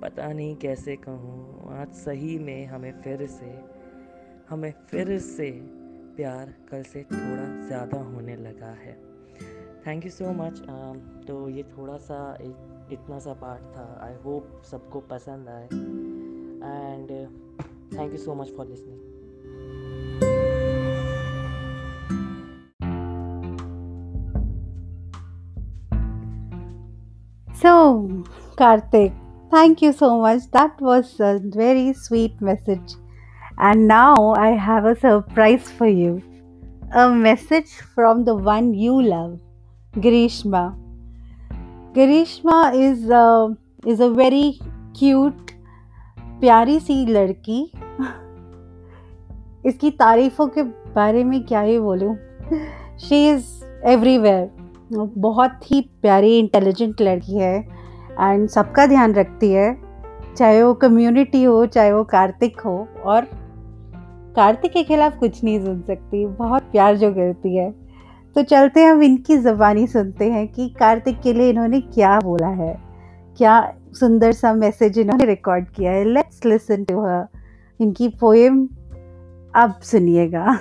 पता 0.00 0.32
नहीं 0.32 0.56
कैसे 0.56 0.96
कहूँ, 0.96 1.72
आज 1.72 1.88
सही 1.88 2.38
में 2.38 2.66
हमें 2.66 2.92
फिर 2.92 3.26
से, 3.26 3.54
हमें 4.50 4.72
फिर 4.90 5.18
से 5.18 5.81
प्यार 6.16 6.54
कल 6.70 6.82
से 6.82 7.02
थोड़ा 7.02 7.44
ज़्यादा 7.66 8.00
होने 8.02 8.36
लगा 8.36 8.70
है 8.82 8.94
थैंक 9.86 10.04
यू 10.04 10.10
सो 10.10 10.32
मच 10.32 10.58
तो 11.26 11.48
ये 11.48 11.62
थोड़ा 11.76 11.96
सा 11.98 12.18
एक 12.42 12.90
इतना 12.92 13.18
सा 13.18 13.32
पार्ट 13.42 13.62
था 13.76 13.86
आई 14.02 14.14
होप 14.24 14.62
सबको 14.70 15.00
पसंद 15.10 15.48
आए 15.48 15.64
and 15.64 17.10
thank 17.98 18.12
you 18.12 18.18
so 18.18 18.34
much 18.34 18.56
for 18.56 18.66
listening 18.66 19.10
So, 27.56 28.24
Karthik, 28.58 29.12
thank 29.50 29.82
you 29.82 29.92
so 29.92 30.18
much. 30.20 30.50
That 30.50 30.80
was 30.80 31.20
a 31.20 31.38
very 31.40 31.92
sweet 31.92 32.40
message. 32.40 32.94
And 33.62 33.86
now 33.86 34.34
I 34.34 34.48
have 34.60 34.86
a 34.86 34.96
surprise 34.96 35.70
for 35.70 35.86
you 35.86 36.20
a 36.92 37.08
message 37.08 37.70
from 37.94 38.24
the 38.24 38.34
one 38.34 38.74
you 38.74 39.00
love, 39.00 39.38
Grishma. 39.94 40.76
Grishma 41.94 42.74
is 42.74 43.08
a, 43.08 43.56
is 43.86 44.00
a 44.00 44.10
very 44.10 44.58
cute, 44.94 45.52
प्यारी 46.40 46.78
सी 46.80 46.94
लड़की 47.06 47.60
इसकी 49.66 49.90
तारीफों 49.90 50.46
के 50.56 50.62
बारे 50.94 51.22
में 51.24 51.42
क्या 51.46 51.60
ही 51.60 51.78
बोलूँ 51.78 52.14
she 53.00 53.26
is 53.28 53.44
everywhere 53.90 54.50
बहुत 55.18 55.70
ही 55.70 55.80
प्यारी 56.02 56.38
इंटेलिजेंट 56.38 57.02
लड़की 57.02 57.38
है 57.38 57.56
एंड 57.58 58.48
सबका 58.48 58.86
ध्यान 58.86 59.14
रखती 59.14 59.52
है 59.52 59.70
चाहे 60.36 60.62
वो 60.62 60.74
कम्युनिटी 60.82 61.42
हो 61.44 61.64
चाहे 61.66 61.92
वो 61.92 62.02
कार्तिक 62.14 62.60
हो 62.60 62.76
और 63.04 63.28
कार्तिक 64.36 64.72
के 64.72 64.82
खिलाफ 64.82 65.18
कुछ 65.18 65.44
नहीं 65.44 65.64
सुन 65.64 65.80
सकती, 65.80 66.26
बहुत 66.26 66.62
प्यार 66.62 66.96
जो 66.96 67.12
करती 67.12 67.56
है। 67.56 67.70
तो 68.36 68.42
चलते 68.42 68.80
हैं, 68.80 68.90
हम 68.90 69.02
इनकी 69.02 69.36
ज़बानी 69.36 69.86
सुनते 69.86 70.30
हैं 70.30 70.46
कि 70.48 70.68
कार्तिक 70.68 71.20
के 71.20 71.32
लिए 71.32 71.50
इन्होंने 71.50 71.80
क्या 71.80 72.18
बोला 72.20 72.48
है। 72.48 72.80
क्या 73.38 73.74
सुंदर 73.92 74.32
सा 74.32 74.52
मैसेज 74.52 74.98
इन्होंने 74.98 75.24
रिकॉर्ड 75.24 75.68
किया 75.68 75.92
है। 75.92 76.04
लेट्स 76.04 76.44
लिसन 76.44 76.84
टू 76.84 77.00
हर 77.00 77.26
इनकी 77.80 78.08
पोएम 78.08 78.68
अब 79.54 79.74
सुनिएगा। 79.82 80.58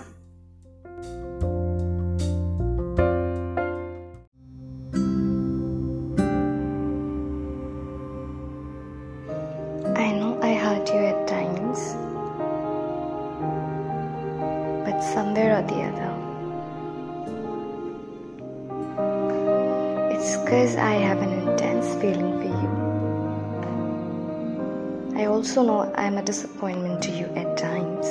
Also 25.51 25.63
know 25.63 25.93
I'm 25.97 26.17
a 26.17 26.23
disappointment 26.23 27.03
to 27.03 27.11
you 27.11 27.25
at 27.35 27.57
times, 27.57 28.07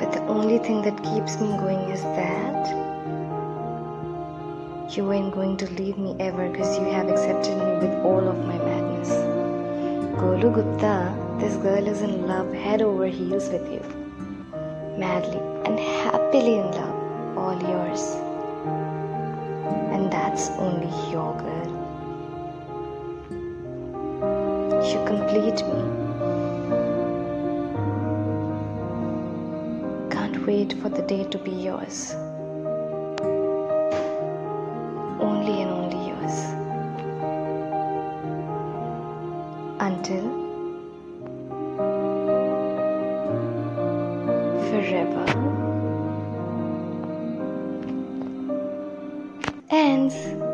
but 0.00 0.10
the 0.10 0.20
only 0.26 0.58
thing 0.58 0.82
that 0.82 0.96
keeps 1.04 1.38
me 1.38 1.46
going 1.58 1.78
is 1.90 2.02
that 2.18 2.66
you 4.96 5.12
ain't 5.12 5.32
going 5.32 5.56
to 5.58 5.70
leave 5.74 5.96
me 5.96 6.16
ever 6.18 6.50
because 6.50 6.76
you 6.76 6.86
have 6.86 7.08
accepted 7.08 7.56
me 7.56 7.86
with 7.86 7.94
all 8.02 8.26
of 8.26 8.36
my 8.44 8.58
madness. 8.58 9.10
Golu 10.18 10.52
Gupta, 10.52 11.14
this 11.38 11.54
girl 11.58 11.86
is 11.86 12.02
in 12.02 12.26
love 12.26 12.52
head 12.52 12.82
over 12.82 13.06
heels 13.06 13.48
with 13.48 13.70
you. 13.70 13.82
Madly 14.98 15.38
and 15.66 15.78
happily 15.78 16.56
in 16.56 16.68
love, 16.72 17.38
all 17.38 17.62
yours. 17.62 18.23
Complete 25.34 25.66
me. 25.66 25.80
Can't 30.10 30.46
wait 30.46 30.74
for 30.74 30.88
the 30.88 31.02
day 31.02 31.24
to 31.24 31.38
be 31.38 31.50
yours. 31.50 32.14
Only 35.18 35.62
and 35.62 35.70
only 35.70 36.00
yours. 36.10 36.36
Until 39.80 40.26
forever 44.70 45.24
ends. 49.70 50.53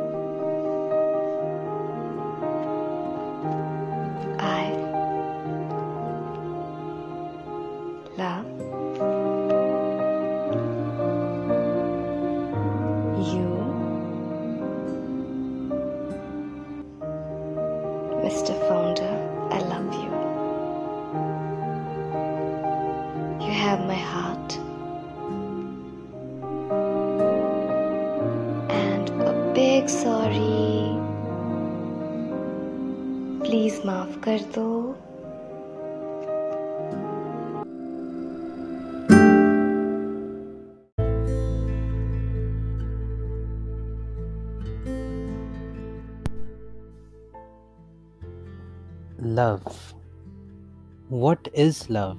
What 51.40 51.54
is 51.54 51.88
love? 51.88 52.18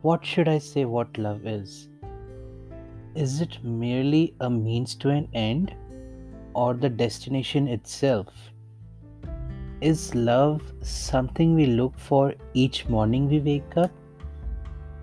What 0.00 0.24
should 0.24 0.48
I 0.48 0.56
say 0.56 0.86
what 0.86 1.18
love 1.18 1.46
is? 1.46 1.90
Is 3.14 3.42
it 3.42 3.62
merely 3.62 4.34
a 4.40 4.48
means 4.48 4.94
to 5.02 5.10
an 5.10 5.28
end 5.34 5.74
or 6.54 6.72
the 6.72 6.88
destination 6.88 7.68
itself? 7.68 8.28
Is 9.82 10.14
love 10.14 10.62
something 10.80 11.54
we 11.54 11.66
look 11.66 11.98
for 11.98 12.32
each 12.54 12.88
morning 12.88 13.28
we 13.28 13.38
wake 13.40 13.76
up? 13.76 13.90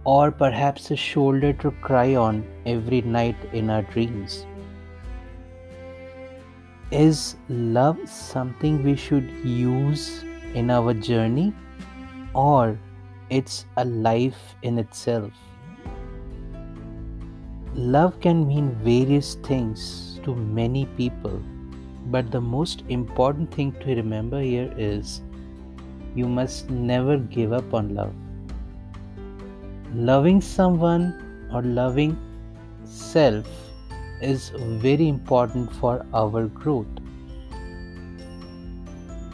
Or 0.04 0.32
perhaps 0.32 0.90
a 0.90 0.96
shoulder 0.96 1.54
to 1.54 1.70
cry 1.90 2.16
on 2.16 2.44
every 2.66 3.02
night 3.02 3.38
in 3.54 3.70
our 3.70 3.84
dreams? 3.84 4.48
Is 6.90 7.36
love 7.48 8.10
something 8.10 8.84
we 8.84 8.96
should 8.96 9.30
use 9.46 10.24
in 10.56 10.72
our 10.72 10.96
journey 10.96 11.54
or 12.34 12.80
it's 13.30 13.66
a 13.78 13.86
life 13.86 14.56
in 14.62 14.80
itself? 14.80 15.32
Love 17.74 18.20
can 18.20 18.48
mean 18.48 18.72
various 18.84 19.36
things 19.36 20.20
to 20.24 20.34
many 20.36 20.86
people, 20.98 21.42
but 22.08 22.32
the 22.32 22.42
most 22.42 22.84
important 22.90 23.54
thing 23.54 23.72
to 23.74 23.96
remember 23.96 24.42
here 24.42 24.74
is 24.78 25.22
you 26.16 26.28
must 26.28 26.70
never 26.70 27.18
give 27.18 27.54
up 27.54 27.74
on 27.74 27.94
love. 27.94 28.14
Loving 29.94 30.42
someone 30.42 31.50
or 31.54 31.62
loving 31.62 32.18
self 32.84 33.46
is 34.22 34.50
very 34.58 35.08
important 35.08 35.72
for 35.74 36.06
our 36.14 36.48
growth. 36.48 36.88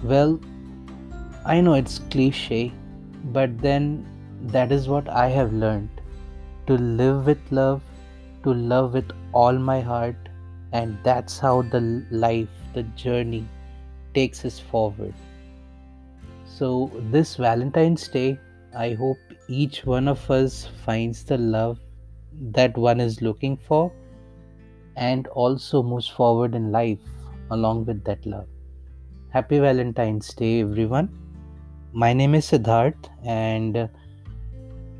Well, 0.03 0.39
I 1.45 1.61
know 1.61 1.75
it's 1.75 1.99
cliche, 2.11 2.73
but 3.23 3.57
then 3.59 4.05
that 4.41 4.71
is 4.71 4.87
what 4.87 5.07
I 5.07 5.29
have 5.29 5.53
learned 5.53 5.89
to 6.67 6.73
live 6.73 7.25
with 7.25 7.39
love, 7.51 7.81
to 8.43 8.53
love 8.53 8.93
with 8.93 9.11
all 9.33 9.53
my 9.53 9.81
heart, 9.81 10.15
and 10.71 10.97
that's 11.03 11.39
how 11.39 11.61
the 11.61 12.05
life, 12.11 12.49
the 12.73 12.83
journey 12.83 13.47
takes 14.13 14.43
us 14.45 14.59
forward. 14.59 15.13
So, 16.45 16.91
this 17.11 17.35
Valentine's 17.35 18.07
Day, 18.07 18.39
I 18.75 18.93
hope 18.93 19.17
each 19.47 19.85
one 19.85 20.07
of 20.07 20.29
us 20.29 20.67
finds 20.85 21.23
the 21.23 21.37
love 21.37 21.79
that 22.51 22.77
one 22.77 22.99
is 22.99 23.21
looking 23.21 23.57
for 23.57 23.91
and 24.95 25.27
also 25.27 25.81
moves 25.83 26.07
forward 26.07 26.55
in 26.55 26.71
life 26.71 26.99
along 27.51 27.85
with 27.85 28.03
that 28.03 28.25
love. 28.25 28.47
Happy 29.29 29.59
Valentine's 29.59 30.33
Day, 30.33 30.61
everyone. 30.61 31.22
My 31.95 32.11
name 32.11 32.33
is 32.33 32.47
Siddharth, 32.49 33.07
and 33.23 33.87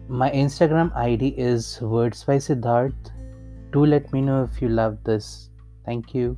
my 0.08 0.30
Instagram 0.30 0.96
ID 0.96 1.30
is 1.30 1.82
words 1.82 2.24
by 2.24 2.36
Siddharth. 2.38 3.10
Do 3.72 3.84
let 3.84 4.14
me 4.14 4.22
know 4.22 4.44
if 4.44 4.62
you 4.62 4.70
love 4.70 5.04
this. 5.04 5.50
Thank 5.88 6.14
you. 6.14 6.38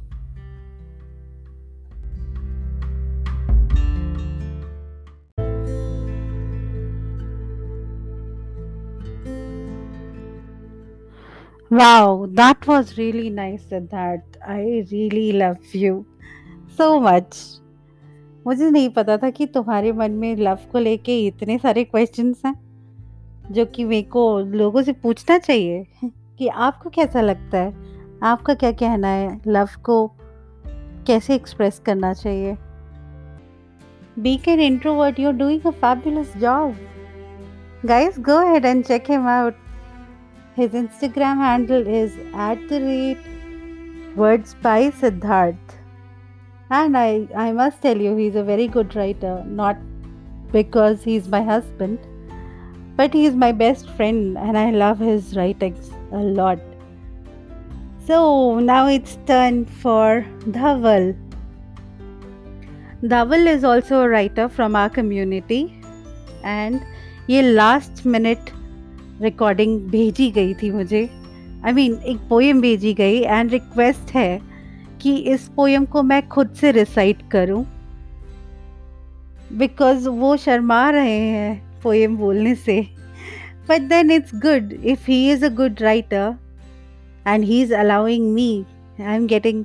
Wow, 11.70 12.28
that 12.32 12.66
was 12.66 12.98
really 12.98 13.30
nice, 13.30 13.66
Siddharth. 13.66 14.24
I 14.48 14.86
really 14.90 15.34
love 15.34 15.76
you 15.76 16.06
so 16.70 17.02
much. 17.02 17.36
मुझे 18.48 18.70
नहीं 18.70 18.90
पता 18.90 19.18
था 19.18 19.30
कि 19.30 19.46
तुम्हारे 19.46 19.92
मन 19.92 20.12
में 20.12 20.36
love 20.36 20.60
को 20.72 20.80
लेके 20.80 21.26
इतने 21.28 21.58
सारे 21.58 21.84
क्वेश्चन 21.84 22.34
हैं, 22.46 22.54
जो 23.52 23.66
कि 23.66 23.84
मेरे 23.84 24.04
को 24.04 24.40
लोगों 24.40 24.82
से 24.82 24.94
पूछना 24.94 25.38
चाहिए 25.38 25.86
कि 26.04 26.48
आपको 26.48 26.90
कैसा 26.90 27.22
लगता 27.22 27.58
है? 27.58 27.74
आपका 28.24 28.54
क्या 28.54 28.72
कहना 28.72 29.08
है? 29.08 29.42
लव 29.48 29.70
को 29.84 30.08
कैसे 31.08 31.36
एक्सप्रेस 31.36 31.80
करना 31.86 32.14
चाहिए? 32.14 32.56
Be 34.20 34.38
can 34.38 34.60
introvert 34.60 35.20
you 35.20 35.28
are 35.28 35.34
doing 35.34 35.62
fabulous 35.62 36.38
job 36.38 36.76
guys 37.86 38.20
go 38.20 38.40
head 38.48 38.66
and 38.66 38.84
check 38.84 39.10
him 39.10 39.28
out 39.28 39.56
his 40.58 40.76
Instagram 40.76 41.42
handle 41.42 41.88
is 41.88 42.20
at 42.20 42.68
the 42.70 42.74
rate 42.74 44.18
words 44.18 44.56
by 44.64 44.92
Siddharth 44.92 45.75
And 46.71 46.97
I, 46.97 47.29
I 47.35 47.53
must 47.53 47.83
tell 47.83 47.97
you, 47.97 48.17
he's 48.17 48.37
a 48.37 48.45
very 48.45 48.69
good 48.69 48.95
writer, 48.95 49.43
not 49.45 49.77
because 50.53 51.03
he's 51.03 51.29
my 51.29 51.43
husband, 51.43 51.99
but 52.97 53.13
he's 53.13 53.35
my 53.35 53.53
best 53.53 53.91
friend 53.91 54.39
and 54.39 54.57
I 54.57 54.71
love 54.71 54.99
his 54.99 55.37
writings 55.37 55.91
a 56.13 56.19
lot. 56.19 56.59
So 58.07 58.59
now 58.59 58.87
it's 58.89 59.19
turn 59.27 59.65
for 59.65 60.25
Dhaval. 60.41 61.17
Dhaval 63.03 63.47
is 63.47 63.65
also 63.65 64.03
a 64.03 64.09
writer 64.09 64.49
from 64.49 64.77
our 64.77 64.91
community 64.91 65.75
and 66.45 66.81
ये 67.31 67.43
last 67.43 68.07
minute 68.07 68.51
recording 69.23 69.79
भेजी 69.91 70.31
गई 70.31 70.55
थी 70.63 70.71
मुझे 70.71 71.03
आई 71.65 71.73
I 71.73 71.75
mean 71.75 71.93
mean, 71.93 72.05
एक 72.05 72.19
poem 72.29 72.61
भेजी 72.61 72.93
गई 72.95 73.21
and 73.21 73.51
request 73.51 74.11
है 74.15 74.41
कि 75.06 75.16
इस 75.34 75.48
पोएम 75.56 75.86
को 75.86 76.04
मैं 76.04 76.28
खुद 76.28 76.54
से 76.60 76.72
रिसाइट 76.72 77.18
करूँ 77.32 77.66
बिकॉज़ 79.54 80.08
वो 80.10 80.36
शर्मा 80.38 80.90
रहे 80.90 81.20
हैं 81.20 81.82
पोएम 81.84 82.18
बोलने 82.18 82.56
से 82.56 82.82
but 83.70 83.82
then 83.90 84.12
it's 84.12 84.36
good 84.46 84.74
if 84.74 85.06
he 85.08 85.20
is 85.32 85.46
a 85.46 85.50
good 85.56 85.82
writer 85.82 86.36
and 87.28 87.44
he 87.46 87.62
is 87.62 87.74
allowing 87.76 88.34
me 88.34 88.50
I 89.02 89.16
am 89.16 89.28
getting 89.28 89.64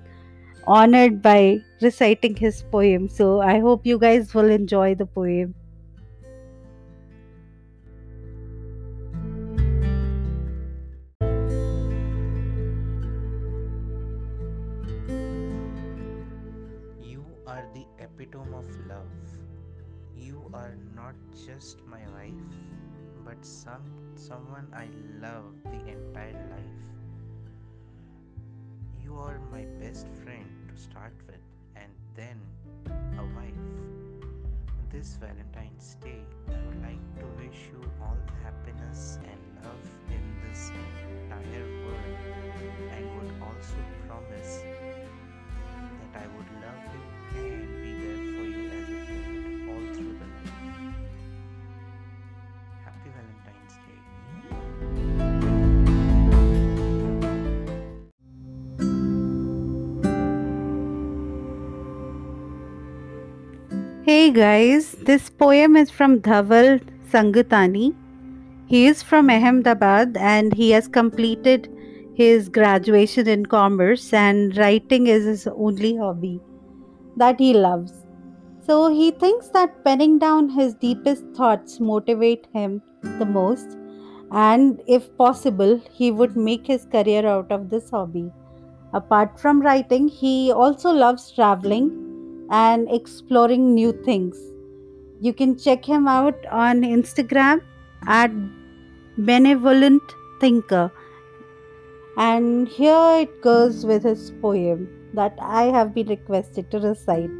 honored 0.66 1.22
by 1.22 1.61
reciting 1.81 2.37
his 2.37 2.62
poem. 2.64 3.09
So 3.09 3.40
I 3.42 3.59
hope 3.61 3.87
you 3.87 3.98
guys 3.98 4.35
will 4.35 4.50
enjoy 4.50 4.94
the 4.94 5.07
poem. 5.07 5.55
Someone 24.30 24.68
I 24.72 24.86
love 25.20 25.58
the 25.64 25.80
entire 25.90 26.38
life. 26.54 26.82
You 29.02 29.18
are 29.18 29.40
my 29.50 29.64
best 29.82 30.06
friend 30.22 30.46
to 30.68 30.80
start 30.80 31.14
with, 31.26 31.42
and 31.74 31.90
then 32.14 32.38
a 33.18 33.24
wife. 33.34 33.66
This 34.92 35.18
Valentine's 35.18 35.96
Day, 36.00 36.22
I 36.48 36.52
would 36.64 36.80
like 36.80 37.04
to 37.18 37.26
wish 37.42 37.58
you 37.72 37.82
all 38.00 38.16
the 38.24 38.38
happiness 38.46 39.18
and 39.18 39.40
love 39.64 39.86
in 40.14 40.22
this 40.46 40.70
entire 40.70 41.66
world, 41.82 42.18
and 42.94 43.04
would 43.16 43.34
also 43.42 43.82
promise 44.06 44.62
that 46.12 46.22
I 46.22 46.26
would 46.38 46.50
love 46.62 46.82
you 46.94 47.09
Hey 64.02 64.30
guys, 64.30 64.92
this 64.92 65.28
poem 65.28 65.76
is 65.76 65.90
from 65.90 66.20
Dhaval 66.20 66.80
Sangatani. 67.10 67.94
He 68.66 68.86
is 68.86 69.02
from 69.02 69.28
Ahmedabad 69.28 70.16
and 70.16 70.54
he 70.54 70.70
has 70.70 70.88
completed 70.88 71.68
his 72.14 72.48
graduation 72.48 73.28
in 73.28 73.44
commerce 73.44 74.14
and 74.14 74.56
writing 74.56 75.06
is 75.06 75.26
his 75.26 75.46
only 75.48 75.98
hobby 75.98 76.40
that 77.18 77.38
he 77.38 77.52
loves. 77.52 77.92
So 78.66 78.88
he 78.88 79.10
thinks 79.10 79.48
that 79.48 79.84
penning 79.84 80.18
down 80.18 80.48
his 80.48 80.72
deepest 80.72 81.26
thoughts 81.36 81.78
motivate 81.78 82.46
him 82.54 82.80
the 83.18 83.26
most 83.26 83.76
and 84.32 84.80
if 84.86 85.14
possible 85.18 85.78
he 85.92 86.10
would 86.10 86.38
make 86.38 86.66
his 86.66 86.86
career 86.86 87.26
out 87.26 87.52
of 87.52 87.68
this 87.68 87.90
hobby. 87.90 88.30
Apart 88.94 89.38
from 89.38 89.60
writing, 89.60 90.08
he 90.08 90.50
also 90.50 90.90
loves 90.90 91.30
traveling 91.32 92.09
and 92.50 92.88
exploring 92.90 93.74
new 93.74 93.92
things. 93.92 94.36
You 95.20 95.32
can 95.32 95.56
check 95.56 95.84
him 95.84 96.08
out 96.08 96.46
on 96.50 96.82
Instagram 96.82 97.60
at 98.06 98.30
Benevolent 99.18 100.02
Thinker. 100.40 100.90
And 102.16 102.68
here 102.68 103.18
it 103.20 103.42
goes 103.42 103.86
with 103.86 104.02
his 104.02 104.32
poem 104.42 104.88
that 105.14 105.38
I 105.40 105.64
have 105.64 105.94
been 105.94 106.08
requested 106.08 106.70
to 106.70 106.80
recite. 106.80 107.30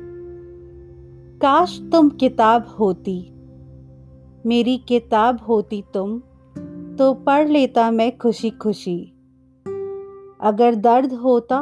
काश 1.41 1.79
तुम 1.93 2.09
किताब 2.21 2.67
होती 2.79 3.17
मेरी 4.47 4.77
किताब 4.79 5.41
होती 5.49 5.83
तुम 5.95 6.19
तो 6.97 7.13
पढ़ 7.27 7.49
लेता 7.49 7.91
मैं 7.91 8.19
खुशी 8.19 8.51
खुशी 8.51 8.99
अगर 10.41 10.75
दर्द 10.75 11.13
होता 11.13 11.61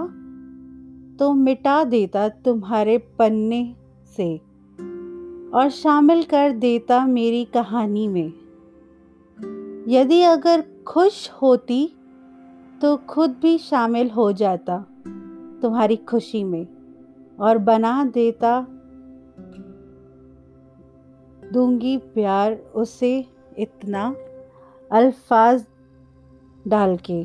तो 1.18 1.32
मिटा 1.32 1.84
देता 1.84 2.28
तुम्हारे 2.28 2.98
पन्ने 2.98 3.76
से 4.16 4.36
और 5.54 5.70
शामिल 5.70 6.22
कर 6.22 6.50
देता 6.50 7.06
मेरी 7.06 7.44
कहानी 7.44 8.08
में। 8.08 8.32
यदि 9.88 10.22
अगर 10.22 10.64
खुश 10.86 11.30
होती 11.42 11.94
तो 12.82 12.96
खुद 12.96 13.30
भी 13.42 13.58
शामिल 13.58 14.10
हो 14.10 14.32
जाता 14.32 14.78
तुम्हारी 15.62 15.96
खुशी 15.96 16.44
में 16.44 16.66
और 17.40 17.58
बना 17.58 18.04
देता 18.04 18.66
दूँगी 21.52 21.96
प्यार 21.96 22.52
उसे 22.52 23.26
इतना 23.58 24.14
अल्फाज 24.92 25.66
डाल 26.68 26.96
के। 26.96 27.24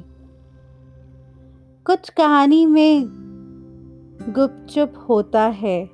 कुछ 1.86 2.09
कहानी 2.09 2.65
में 2.65 3.24
गुपचुप 4.22 4.93
होता 5.09 5.43
है, 5.43 5.89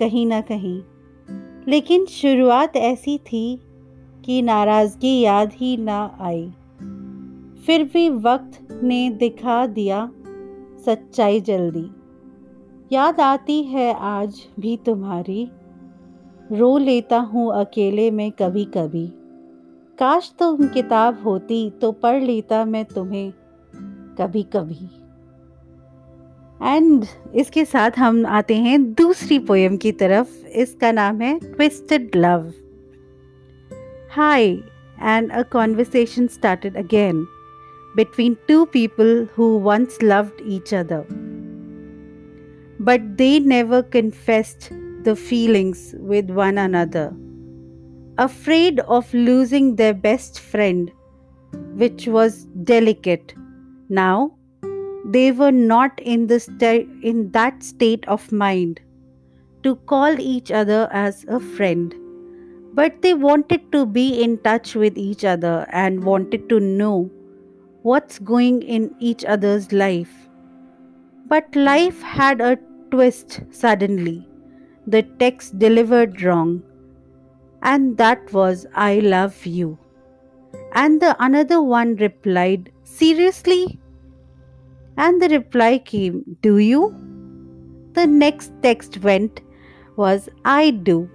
कहीं 0.00 0.26
ना 0.26 0.40
कहीं। 0.40 0.82
लेकिन 1.68 2.06
शुरुआत 2.06 2.76
ऐसी 2.76 3.18
थी 3.18 3.60
कि 4.24 4.42
नाराज़गी 4.42 5.20
याद 5.20 5.52
ही 5.52 5.76
ना 5.76 6.18
आई। 6.20 6.50
फिर 7.66 7.90
भी 7.92 8.10
वक्त 8.10 8.82
ने 8.82 9.10
दिखा 9.10 9.66
दिया 9.66 10.10
सच्चाई 10.86 11.40
जल्दी। 11.40 11.90
याद 12.92 13.20
आती 13.20 13.62
है 13.62 13.94
आज 13.94 14.34
भी 14.60 14.76
तुम्हारी। 14.76 15.50
रो 16.52 16.78
लेता 16.78 17.18
हूँ 17.18 17.52
अकेले 17.52 18.10
में 18.10 18.32
कभी 18.32 18.64
कभी 18.64 19.12
काश 19.98 20.34
तुम 20.38 20.66
किताब 20.66 21.22
होती 21.22 21.70
तो 21.70 21.92
पढ़ 21.92 22.22
लेता 22.22 22.64
मैं 22.64 22.84
तुम्हें 22.84 23.32
कभी 24.18 24.42
कभी 24.42 25.03
एंड 26.60 27.04
इसके 27.34 27.64
साथ 27.64 27.98
हम 27.98 28.24
आते 28.26 28.54
हैं 28.56 28.82
दूसरी 28.94 29.38
पोएम 29.38 29.76
की 29.76 29.92
तरफ़। 29.92 30.28
इसका 30.56 30.92
नाम 30.92 31.20
है 31.20 31.38
twisted 31.38 32.10
love 32.16 32.52
hi 34.10 34.50
and 35.02 35.30
a 35.32 35.42
conversation 35.42 36.26
started 36.26 36.76
again 36.76 37.24
between 37.94 38.36
two 38.48 38.64
people 38.64 39.26
who 39.38 39.48
once 39.60 39.98
loved 40.02 40.42
each 40.46 40.74
other 40.74 41.04
but 42.82 43.00
they 43.16 43.38
never 43.40 43.82
confessed 43.92 44.72
the 45.04 45.14
feelings 45.28 45.90
with 46.00 46.30
one 46.30 46.56
another 46.56 47.08
afraid 48.18 48.80
of 48.80 49.16
losing 49.16 49.74
the 49.76 49.94
best 50.02 50.40
friend 50.50 50.90
which 51.74 52.08
was 52.08 52.36
delicate 52.64 53.32
now 53.90 54.28
they 55.04 55.32
were 55.32 55.52
not 55.52 56.00
in, 56.00 56.28
sta- 56.38 56.86
in 57.02 57.30
that 57.32 57.62
state 57.62 58.06
of 58.08 58.32
mind 58.32 58.80
to 59.62 59.76
call 59.76 60.18
each 60.18 60.50
other 60.50 60.88
as 60.92 61.24
a 61.28 61.40
friend. 61.40 61.94
But 62.74 63.02
they 63.02 63.14
wanted 63.14 63.70
to 63.72 63.86
be 63.86 64.22
in 64.22 64.38
touch 64.38 64.74
with 64.74 64.98
each 64.98 65.24
other 65.24 65.66
and 65.70 66.02
wanted 66.02 66.48
to 66.48 66.58
know 66.58 67.10
what's 67.82 68.18
going 68.18 68.62
in 68.62 68.94
each 68.98 69.24
other's 69.24 69.72
life. 69.72 70.10
But 71.26 71.54
life 71.54 72.02
had 72.02 72.40
a 72.40 72.58
twist 72.90 73.40
suddenly. 73.50 74.26
The 74.86 75.02
text 75.02 75.58
delivered 75.58 76.22
wrong. 76.22 76.62
And 77.62 77.96
that 77.96 78.32
was, 78.32 78.66
I 78.74 78.98
love 78.98 79.46
you. 79.46 79.78
And 80.72 81.00
the 81.00 81.16
another 81.22 81.62
one 81.62 81.96
replied, 81.96 82.70
Seriously? 82.82 83.80
And 84.96 85.20
the 85.20 85.28
reply 85.28 85.78
came, 85.78 86.36
Do 86.42 86.58
you? 86.58 86.94
The 87.94 88.06
next 88.06 88.52
text 88.62 88.98
went, 88.98 89.40
was, 89.96 90.28
I 90.44 90.70
do. 90.70 91.08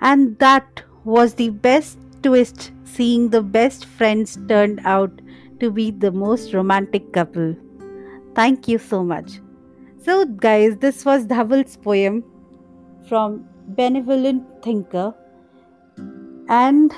And 0.00 0.38
that 0.38 0.82
was 1.04 1.34
the 1.34 1.50
best 1.50 1.98
twist, 2.22 2.72
seeing 2.84 3.30
the 3.30 3.42
best 3.42 3.86
friends 3.86 4.38
turned 4.48 4.80
out 4.84 5.20
to 5.60 5.70
be 5.70 5.90
the 5.90 6.10
most 6.12 6.52
romantic 6.52 7.12
couple. 7.12 7.54
Thank 8.34 8.68
you 8.68 8.78
so 8.78 9.02
much. 9.02 9.40
So, 10.02 10.24
guys, 10.24 10.76
this 10.76 11.04
was 11.04 11.26
Dhaval's 11.26 11.76
poem 11.76 12.24
from 13.08 13.48
Benevolent 13.68 14.44
Thinker. 14.62 15.14
And 16.48 16.92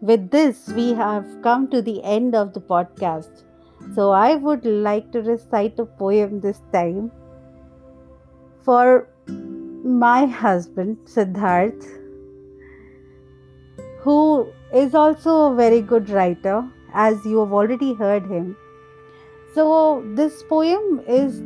with 0.00 0.30
this, 0.30 0.68
we 0.68 0.92
have 0.94 1.26
come 1.42 1.68
to 1.70 1.82
the 1.82 2.02
end 2.02 2.34
of 2.34 2.54
the 2.54 2.60
podcast. 2.60 3.44
So, 3.94 4.10
I 4.10 4.36
would 4.36 4.64
like 4.64 5.10
to 5.12 5.22
recite 5.22 5.78
a 5.78 5.84
poem 5.86 6.40
this 6.40 6.60
time 6.72 7.10
for 8.64 9.08
my 9.84 10.26
husband, 10.26 10.98
Siddharth, 11.04 11.86
who 14.00 14.46
is 14.72 14.94
also 14.94 15.52
a 15.52 15.54
very 15.54 15.80
good 15.80 16.10
writer, 16.10 16.64
as 16.92 17.24
you 17.24 17.38
have 17.40 17.52
already 17.52 17.94
heard 17.94 18.26
him. 18.26 18.56
So, 19.54 20.02
this 20.14 20.42
poem 20.44 21.02
is 21.06 21.42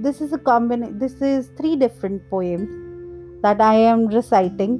this 0.00 0.20
is 0.20 0.32
a 0.32 0.38
combination 0.38 0.98
this 0.98 1.20
is 1.20 1.48
three 1.56 1.74
different 1.76 2.22
poems 2.30 2.68
that 3.42 3.60
I 3.60 3.74
am 3.74 4.06
reciting 4.06 4.76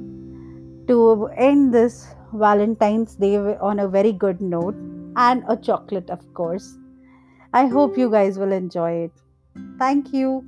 to 0.87 1.27
end 1.37 1.73
this 1.73 2.07
Valentine's 2.33 3.15
Day 3.15 3.35
on 3.37 3.79
a 3.79 3.87
very 3.87 4.13
good 4.13 4.41
note 4.41 4.75
and 5.15 5.43
a 5.47 5.57
chocolate, 5.57 6.09
of 6.09 6.33
course. 6.33 6.77
I 7.53 7.65
hope 7.67 7.97
you 7.97 8.09
guys 8.09 8.37
will 8.37 8.51
enjoy 8.51 8.91
it. 9.05 9.11
Thank 9.77 10.13
you. 10.13 10.43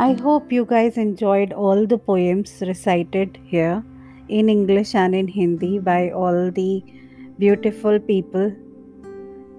I 0.00 0.12
hope 0.12 0.52
you 0.52 0.64
guys 0.64 0.96
enjoyed 0.96 1.52
all 1.52 1.84
the 1.84 1.98
poems 1.98 2.62
recited 2.66 3.38
here 3.44 3.84
in 4.28 4.48
English 4.48 4.94
and 4.94 5.14
in 5.14 5.26
Hindi 5.26 5.80
by 5.80 6.10
all 6.10 6.50
the 6.50 6.84
beautiful 7.38 7.98
people. 7.98 8.52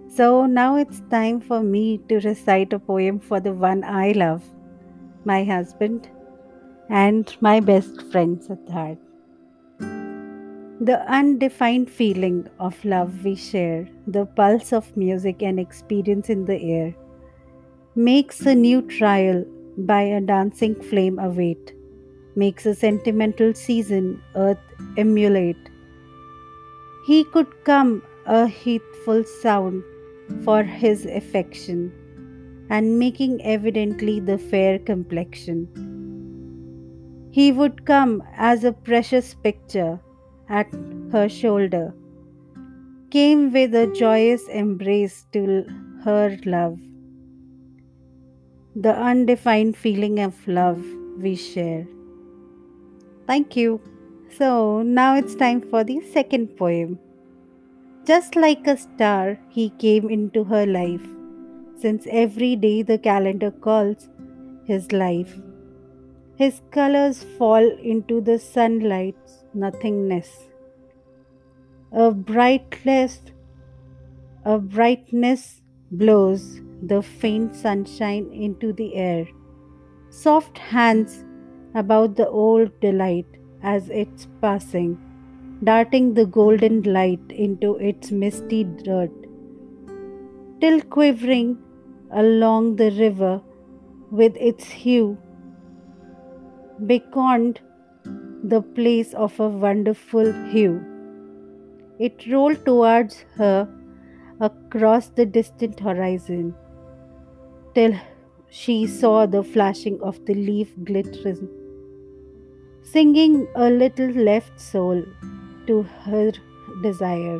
So 0.08 0.46
now 0.46 0.78
it's 0.78 1.02
time 1.12 1.40
for 1.42 1.62
me 1.62 2.00
to 2.10 2.20
recite 2.22 2.74
a 2.74 2.80
poem 2.80 3.20
for 3.20 3.40
the 3.40 3.54
one 3.54 3.84
I 3.84 4.14
love, 4.14 4.44
my 5.30 5.44
husband, 5.44 6.10
and 6.90 7.36
my 7.48 7.60
best 7.60 8.02
friend 8.12 8.42
Siddharth. 8.46 8.98
The 10.90 10.98
undefined 11.18 11.90
feeling 12.00 12.48
of 12.68 12.84
love 12.86 13.26
we 13.26 13.36
share, 13.36 13.88
the 14.08 14.26
pulse 14.26 14.72
of 14.72 14.96
music 14.96 15.44
and 15.44 15.60
experience 15.60 16.30
in 16.30 16.46
the 16.46 16.60
air, 16.78 16.96
makes 17.96 18.46
a 18.46 18.56
new 18.56 18.82
trial 18.84 19.44
by 19.78 20.02
a 20.02 20.22
dancing 20.22 20.76
flame 20.90 21.20
await, 21.20 21.74
makes 22.36 22.66
a 22.66 22.74
sentimental 22.74 23.54
season 23.54 24.22
earth 24.36 24.58
emulate. 24.98 25.70
He 27.06 27.24
could 27.36 27.52
come 27.66 28.02
a 28.26 28.48
heathful 28.48 29.24
sound 29.42 29.84
for 30.46 30.64
his 30.64 31.06
affection, 31.06 31.92
and 32.70 33.00
making 33.00 33.42
evidently 33.44 34.20
the 34.20 34.38
fair 34.38 34.80
complexion. 34.80 35.68
He 37.32 37.52
would 37.52 37.86
come 37.86 38.24
as 38.36 38.64
a 38.64 38.72
precious 38.72 39.34
picture 39.34 40.00
at 40.50 40.68
her 41.12 41.28
shoulder, 41.30 41.94
came 43.12 43.52
with 43.52 43.76
a 43.76 43.88
joyous 43.88 44.48
embrace 44.48 45.26
to 45.34 45.66
her 46.04 46.38
love. 46.46 46.80
The 48.76 48.96
undefined 48.96 49.76
feeling 49.76 50.20
of 50.20 50.48
love 50.48 50.84
we 51.18 51.36
share. 51.36 51.88
Thank 53.28 53.56
you. 53.56 53.82
So 54.38 54.82
now 54.84 55.16
it's 55.16 55.36
time 55.36 55.62
for 55.62 55.84
the 55.84 56.02
second 56.02 56.56
poem. 56.56 57.00
Just 58.06 58.36
like 58.36 58.66
a 58.68 58.78
star, 58.78 59.38
he 59.50 59.70
came 59.72 60.10
into 60.10 60.44
her 60.44 60.66
life, 60.66 61.06
since 61.82 62.08
every 62.10 62.56
day 62.56 62.82
the 62.82 62.98
calendar 62.98 63.52
calls 63.52 64.10
his 64.66 64.92
life. 64.92 65.40
His 66.36 66.62
colors 66.72 67.24
fall 67.38 67.70
into 67.94 68.22
the 68.22 68.40
sunlight's 68.40 69.44
nothingness. 69.54 70.30
A 71.92 72.12
brightness, 72.12 73.20
a 74.46 74.58
brightness 74.58 75.62
blows 75.92 76.62
the 76.82 77.02
faint 77.02 77.56
sunshine 77.56 78.30
into 78.32 78.72
the 78.74 78.96
air. 78.96 79.28
Soft 80.10 80.58
hands 80.58 81.24
about 81.76 82.16
the 82.16 82.28
old 82.30 82.80
delight 82.80 83.26
as 83.62 83.90
it's 83.90 84.28
passing, 84.42 84.98
darting 85.64 86.14
the 86.14 86.26
golden 86.26 86.82
light 86.84 87.20
into 87.30 87.76
its 87.76 88.12
misty 88.12 88.64
dirt, 88.64 89.12
till 90.62 90.82
quivering 90.82 91.58
along 92.12 92.76
the 92.76 92.92
river 92.92 93.42
with 94.12 94.36
its 94.38 94.66
hue 94.66 95.18
beckoned 96.80 97.60
the 98.44 98.62
place 98.62 99.14
of 99.14 99.40
a 99.40 99.48
wonderful 99.48 100.32
hue. 100.50 100.84
It 102.00 102.26
rolled 102.28 102.66
towards 102.66 103.26
her 103.36 103.68
across 104.40 105.10
the 105.10 105.26
distant 105.26 105.80
horizon 105.80 106.56
till 107.76 108.00
she 108.50 108.88
saw 108.88 109.26
the 109.26 109.44
flashing 109.44 110.02
of 110.02 110.26
the 110.26 110.34
leaf 110.34 110.74
glittering, 110.84 111.48
singing 112.82 113.48
a 113.56 113.70
little 113.70 114.10
left 114.10 114.60
soul 114.60 115.04
to 115.68 115.84
her 115.84 116.32
desire. 116.82 117.40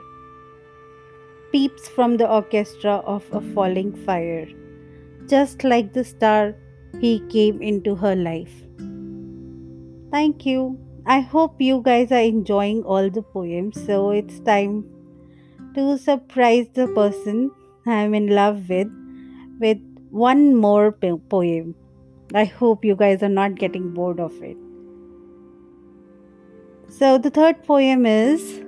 Peeps 1.52 1.88
from 1.88 2.18
the 2.18 2.30
orchestra 2.30 2.98
of 3.16 3.24
a 3.32 3.42
falling 3.42 3.96
fire, 4.06 4.48
just 5.30 5.64
like 5.64 5.94
the 5.94 6.04
star 6.04 6.56
he 7.00 7.20
came 7.30 7.62
into 7.62 7.96
her 7.96 8.16
life. 8.16 8.54
Thank 10.12 10.46
you. 10.46 10.78
I 11.06 11.20
hope 11.22 11.62
you 11.62 11.82
guys 11.84 12.12
are 12.12 12.28
enjoying 12.30 12.84
all 12.84 13.10
the 13.10 13.22
poems. 13.22 13.84
So 13.86 14.12
it's 14.12 14.40
time 14.40 14.86
to 15.76 15.98
surprise 15.98 16.68
the 16.74 16.88
person 16.88 17.52
I'm 17.86 18.14
in 18.14 18.28
love 18.28 18.70
with 18.70 18.90
with 19.60 19.78
one 20.10 20.56
more 20.56 20.92
po- 20.92 21.22
poem. 21.36 21.76
I 22.34 22.46
hope 22.46 22.86
you 22.86 22.96
guys 22.96 23.24
are 23.24 23.36
not 23.36 23.56
getting 23.56 23.94
bored 23.94 24.20
of 24.20 24.42
it. 24.42 24.58
So 26.98 27.18
the 27.18 27.30
third 27.30 27.64
poem 27.66 28.06
is 28.06 28.62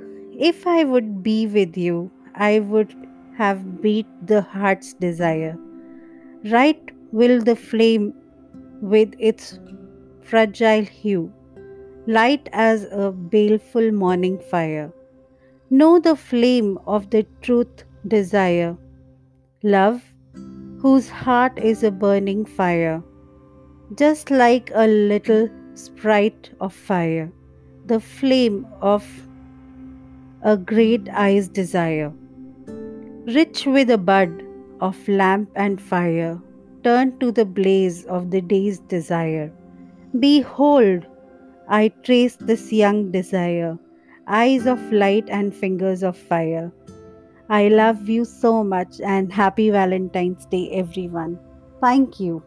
If 0.50 0.66
I 0.66 0.84
would 0.84 1.22
be 1.24 1.46
with 1.46 1.78
you, 1.78 2.12
I 2.36 2.60
would 2.60 2.96
have 3.38 3.82
beat 3.82 4.08
the 4.26 4.42
heart's 4.42 4.94
desire. 4.94 5.58
Right 6.50 6.92
will 7.12 7.40
the 7.40 7.56
flame 7.56 8.16
with 8.82 9.14
its 9.20 9.60
fragile 10.22 10.84
hue, 10.84 11.32
light 12.08 12.50
as 12.52 12.88
a 12.92 13.12
baleful 13.12 13.92
morning 13.92 14.40
fire. 14.40 14.92
Know 15.70 16.00
the 16.00 16.16
flame 16.16 16.80
of 16.88 17.12
the 17.12 17.28
truth 17.42 17.84
desire, 18.08 18.76
love, 19.62 20.02
whose 20.80 21.10
heart 21.10 21.60
is 21.60 21.84
a 21.84 21.92
burning 21.92 22.44
fire, 22.44 23.04
just 23.96 24.32
like 24.32 24.72
a 24.74 24.88
little 24.88 25.48
sprite 25.76 26.50
of 26.60 26.74
fire, 26.74 27.32
the 27.86 28.00
flame 28.00 28.66
of 28.82 29.06
a 30.42 30.58
great 30.58 31.08
eye's 31.10 31.48
desire. 31.48 32.12
Rich 33.26 33.68
with 33.68 33.92
a 33.92 33.98
bud 34.00 34.44
of 34.82 35.08
lamp 35.08 35.50
and 35.56 35.82
fire, 35.82 36.42
turn 36.84 37.18
to 37.20 37.32
the 37.32 37.46
blaze 37.46 38.06
of 38.06 38.32
the 38.32 38.42
day's 38.42 38.80
desire. 38.80 39.52
Behold, 40.20 41.06
I 41.70 41.90
trace 42.04 42.36
this 42.36 42.74
young 42.74 43.12
desire, 43.12 43.78
eyes 44.28 44.66
of 44.66 44.92
light 44.92 45.30
and 45.30 45.56
fingers 45.56 46.04
of 46.04 46.18
fire. 46.18 46.72
I 47.50 47.68
love 47.68 48.10
you 48.10 48.26
so 48.26 48.64
much 48.64 49.00
and 49.02 49.32
happy 49.32 49.70
Valentine's 49.70 50.46
Day, 50.46 50.70
everyone. 50.72 51.40
Thank 51.80 52.20
you. 52.20 52.44